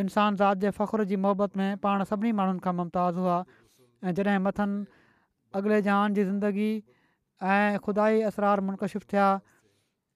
[0.00, 3.36] इंसान ज़ात जे फ़ख़ुर जी मुहबत में पाण सभिनी माण्हुनि खां मुमताज़ हुआ
[4.08, 4.84] ऐं जॾहिं मथनि
[5.60, 6.70] अॻिले जहान जी ज़िंदगी
[7.44, 9.28] ऐं ख़ुदा असरार मुनकशिफ़ थिया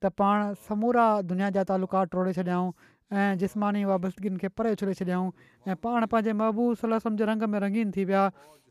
[0.00, 2.72] त पाण समूरा दुनिया जा तालुकात टोड़े छॾियाऊं
[3.20, 5.28] ऐं जिस्मानी वाबस्तगीनि खे परे छॾे छॾियाऊं
[5.68, 8.24] ऐं पाण पंहिंजे महबूब सलसम जे रंग में रंगीन थी विया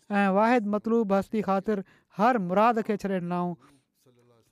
[0.10, 1.84] ऐं वाहिद मतलूब हस्ती ख़ातिर
[2.22, 3.53] हर मुराद खे छॾे ॾिनाऊं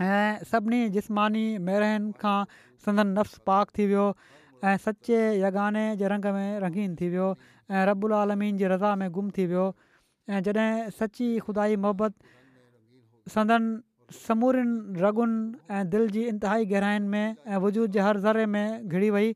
[0.01, 1.83] ऐं सभिनी जिस्मानी महिर
[2.21, 2.43] खां
[2.85, 4.05] संदन नफ़्स पाक थी वियो
[4.63, 5.49] ऐं सचे या
[5.97, 7.27] जे रंग में रंगीन थी वियो
[7.73, 9.65] ऐं रबुल आलमीन जी रज़ा में गुम थी वियो
[10.29, 12.13] ऐं जॾहिं सची खुदाई मोहबत
[13.33, 13.63] संदन
[14.27, 15.33] समूरिन रगुन
[15.71, 19.35] ऐं दिलि जी इंतिहाई गहराइनि में ऐं वजूद जे हर ज़रे में घिरी वई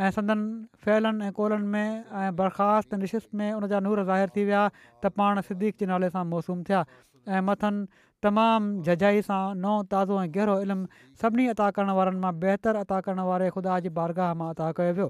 [0.00, 4.68] ऐं संदनि फैलनि ऐं कोलनि में ऐं बर्खास्त नशिष में उनजा नूर ज़ाहिर थी विया
[5.02, 6.84] त पाण सिद्दीक जे नाले सां मौसूम थिया
[7.26, 7.88] ऐं मथनि
[8.24, 10.88] तमामु जज़ाई सां नओं ताज़ो ऐं गहिरो इल्मु
[11.22, 14.94] सभिनी अता करण वारनि मां बहितरु अता करण वारे ख़ुदा जी बारगाह मां अता कयो
[15.00, 15.08] वियो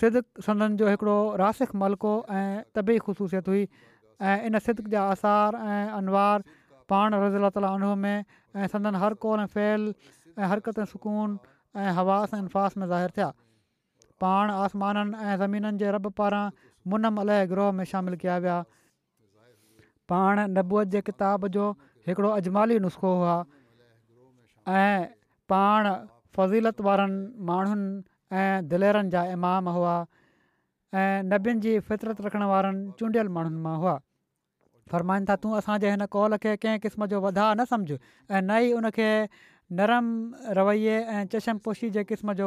[0.00, 5.60] सिदक संदनि जो हिकिड़ो रासिक मलको ऐं तबी ख़ुसूसियत हुई ऐं इन सिदक जा आसार
[5.64, 6.46] ऐं अनवार
[6.94, 9.90] पाण रज़ीला तालु में ऐं संदनि हर को ऐं फैल
[10.38, 11.36] ऐं हरकत सुकून
[11.82, 13.30] ऐं हवास ऐं इनफ़ास में ज़ाहिर थिया
[14.26, 16.46] पाण आसमाननि ऐं ज़मीननि जे रब पारां
[16.94, 18.60] मुनम अलह गिरह में शामिलु कया विया
[20.08, 21.64] पाण नबुअ जे किताब जो
[22.08, 23.34] हिकिड़ो अजमाली नुस्ख़ो हुआ
[24.74, 25.04] ऐं
[25.52, 25.82] पाण
[26.36, 29.94] फ़ज़ीलत वारनि माण्हुनि ऐं दिलेरनि जा इमाम हुआ
[31.00, 33.96] ऐं नबियुनि जी फितरत रखण वारनि चूंडियल माण्हुनि मां हुआ
[35.28, 37.96] था तूं असांजे हिन कॉल खे कंहिं क़िस्म जो वधा न समुझु
[38.30, 38.90] ऐं न ई उन
[39.80, 40.06] नरम
[40.58, 42.46] रवैये रवै ऐं चशम पोशी जे क़िस्म जो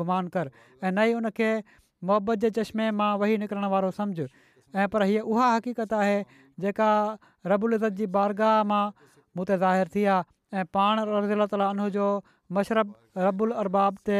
[0.00, 1.50] गुमान कर ऐं न ई उनखे
[2.10, 4.26] मुहबत जे चश्मे मां वही निकिरण वारो समुझु
[4.82, 6.16] ऐं पर हीअ उहा हक़ीक़त आहे
[6.64, 6.90] जेका
[7.46, 12.06] इज़त जी बारगाह मां मूं ते ज़ाहिर थी आहे ऐं पाण रज़ीला ताल जो
[12.58, 14.18] मशरब रबुल अरबाब ते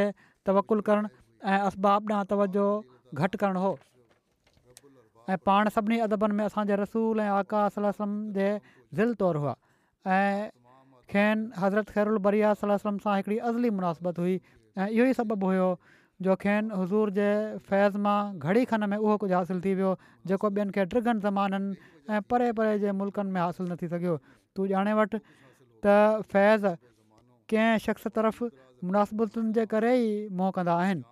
[0.50, 1.08] तवकुलु करणु
[1.52, 2.66] ऐं असबाब ॾांहुं तवजो
[3.20, 3.72] घटि करणु हो
[5.34, 8.46] ऐं पाण सभिनी अदबनि में असांजे रसूल ऐं आकाशम जे
[8.98, 9.54] ज़िल तौरु हुआ
[10.16, 10.48] ऐं
[11.12, 15.70] खेनि हज़रत ख़ैरु बरियाम सां हिकिड़ी अज़ली मुनासिबत हुई ऐं इहो ई सबबु हुयो
[16.26, 17.28] जो खेनि हज़ूर जे
[17.70, 19.92] फैज़ मां घड़ी खन में उहो कुझु हासिलु थी वियो
[20.32, 24.16] जेको ॿियनि खे ट्रिगनि ज़माननि ऐं परे परे जे मुल्कनि में हासिलु न थी सघियो
[24.56, 25.18] तूं ॼाणे वटि
[25.86, 26.66] त फैज़
[27.50, 28.42] कंहिं शख़्स तरफ़
[28.86, 31.06] मुनासिबतुनि जे करे ई मोह कंदा आहिनि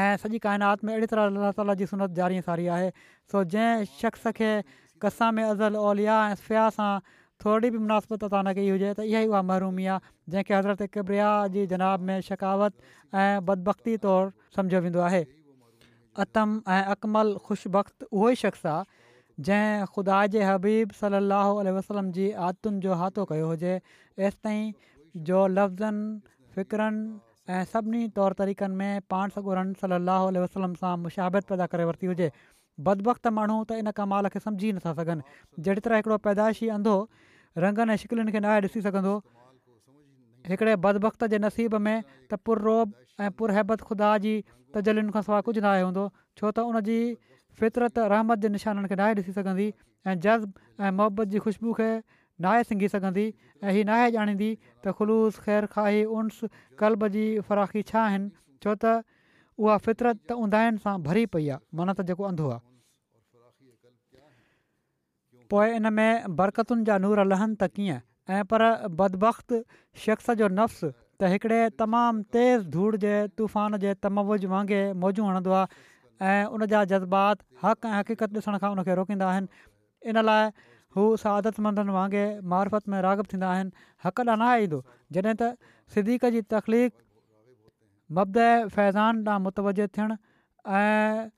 [0.00, 2.88] ऐं सॼी काइनात में अहिड़ी तरह अलाह ताला जी सनत जारी सारी आहे
[3.32, 4.50] सो जंहिं शख़्स खे
[5.06, 6.90] कसा में अज़ल ओलिया ऐं फिआ सां
[7.44, 10.88] थोरी बि मुनासिबत अदा न कई हुजे त इहा ई उहा महरूमी आहे जंहिंखे हज़रत
[10.96, 15.22] किब्रिया जी जनाब में शकावत ऐं बदबख़्ती तौरु सम्झियो वेंदो आहे
[16.24, 18.95] अतम ऐं अकमल ख़ुशबख़्त उहो ई शख़्स आहे
[19.44, 23.72] जंहिं ख़ुदा जे हबीब सलाह वसलम जी आदतुनि जो हाथो कयो हुजे
[24.28, 24.64] एसिताईं
[25.30, 31.44] जो लफ़्ज़नि फ़िक्रनि ऐं सभिनी तौर तरीक़नि में पाण सॻो रनि सलाहु वसलम सां मुशाबित
[31.52, 32.30] पैदा करे वरिती हुजे
[32.88, 36.96] बदबत माण्हू त इन कमाल खे सम्झी नथा सघनि जेहिड़ी तरह हिकिड़ो पैदाइशी अंधो
[37.66, 39.14] रंगनि ऐं शिकिलनि खे न आहे ॾिसी सघंदो
[40.48, 41.94] हिकिड़े बदबखत जे नसीब में
[42.32, 46.10] त पुर रोब ऐं पुरहबत ख़ुदा जी त खां सवाइ कुझु न आयो हूंदो
[46.40, 47.00] छो त उनजी
[47.60, 49.68] फितरत रहमत जे निशाननि खे नाहे ॾिसी सघंदी
[50.06, 51.90] ऐं जज़्बु ऐं मुहबत जी ख़ुशबू खे
[52.46, 53.26] नाहे सिंघी सघंदी
[53.64, 54.50] ऐं हीअ नाहे ॼाणींदी
[54.86, 56.38] त ख़ुलूस ख़ैरु खाही उन्स
[56.82, 58.28] क़ल्ब जी फराखी छा आहिनि
[58.64, 58.92] छो त
[59.60, 62.60] उहा फितरत त उंदाइन सां भरी पई आहे मन त जेको अंधो आहे
[65.54, 68.04] पोइ इन में बरक़तुनि जा नूर लहनि त कीअं
[68.36, 68.68] ऐं पर
[69.00, 69.32] बदब़
[70.04, 75.52] शख़्स जो नफ़्स त हिकिड़े तमामु तेज़ धूड़ जे तूफ़ान जे तमवज वांगुरु मौजू हणंदो
[75.58, 75.84] आहे
[76.22, 79.48] ऐं उन जा जज़्बात हक़ ऐं हक़ीक़त ॾिसण खां उनखे रोकींदा आहिनि
[80.08, 80.44] इन लाइ
[80.96, 83.70] हू सदतमंदनि वांगुरु मारफत में रागबु थींदा आहिनि
[84.04, 84.78] हक़ ॾांहुं न ईंदो
[85.12, 85.60] जॾहिं त
[85.94, 86.90] सिदीक जी तख़ीक
[88.16, 88.38] मबद
[88.72, 90.16] फ़ैज़ान ॾांहुं मुतवज थियणु
[90.80, 91.28] ऐं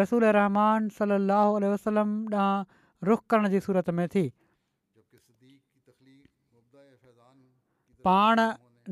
[0.00, 4.26] रसूल रहमान सलाहु वसलम ॾांहुं रुख करण जी सूरत में थी
[8.06, 8.40] पाण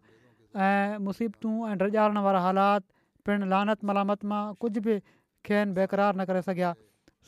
[0.67, 2.87] ऐं मुसीबतूं ऐं ड्रिजारण वारा हालात
[3.27, 4.99] पिणु लानत मलामत मां कुझु बि
[5.47, 6.75] खेनि बेक़रार न करे सघिया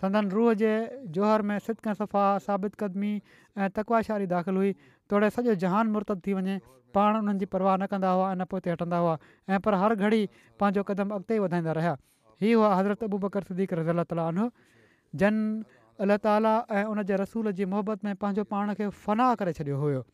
[0.01, 0.73] संदन रूह जे
[1.17, 3.13] जोहर में सिदक सफ़ा साबित क़दमी
[3.59, 4.73] ऐं तकवाशारी दाख़िलु हुई
[5.11, 6.57] तोड़े सॼो जहान मुर्तब थी वञे
[6.95, 9.15] पाण उन्हनि जी परवाह न कंदा हुआ ऐं न पोइ हटंदा हुआ
[9.55, 10.23] ऐं पर हर घड़ी
[10.61, 11.97] पंहिंजो क़दम अॻिते ई वधाईंदा रहिया
[12.43, 14.47] इहे हुआ हज़रत अबू बकर सदीक रज़ीला ताला
[15.23, 15.43] जन
[16.07, 19.79] अल ताली ऐं उन जे रसूल जी मुहबत में पंहिंजो पाण खे फ़नाह करे छॾियो
[19.85, 20.05] हुयो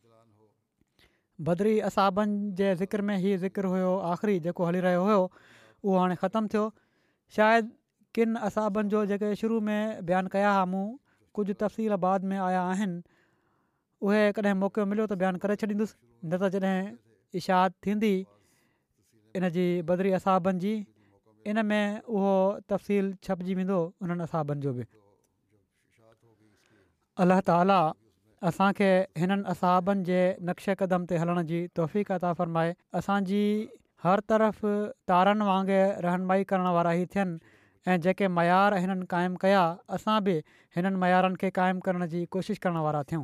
[1.47, 6.15] भद्री असाबनि जे ज़िक्र में ई ज़िक्र हुयो आख़िरी जेको हली रहियो हुयो उहो हाणे
[6.23, 6.65] ख़तमु थियो
[7.37, 7.69] शायदि
[8.15, 10.83] किन असाबनि जो जेके शुरू में बयानु कया हुआ मूं
[11.37, 13.01] कुझु तफ़सील बाद में आया आहिनि
[14.07, 16.79] उहे कॾहिं मौक़ो मिलियो त बयानु करे छॾींदुसि न त जॾहिं
[17.41, 18.13] इशाद थींदी
[19.39, 20.73] इन जी बदरी असाबनि जी
[21.51, 22.31] इन में उहो
[22.73, 24.87] तफ़सील छपजी वेंदो उन्हनि असाबनि जो बि
[27.25, 27.81] अलाह ताला
[28.51, 28.91] असांखे
[29.23, 33.43] हिननि असाबनि जे नक्श कदम ते हलण जी तोहफ़ फ़रमाए असांजी
[34.07, 34.65] हर तरफ़
[35.13, 37.54] तारनि वांगुरु रहनुमाई करण वारा ई थियनि
[37.87, 39.61] ऐं जेके मयार हिननि क़ाइमु कया
[39.97, 40.33] असां बि
[40.77, 43.23] हिननि मयारनि खे क़ाइमु करण जी कोशिशि करण वारा थियूं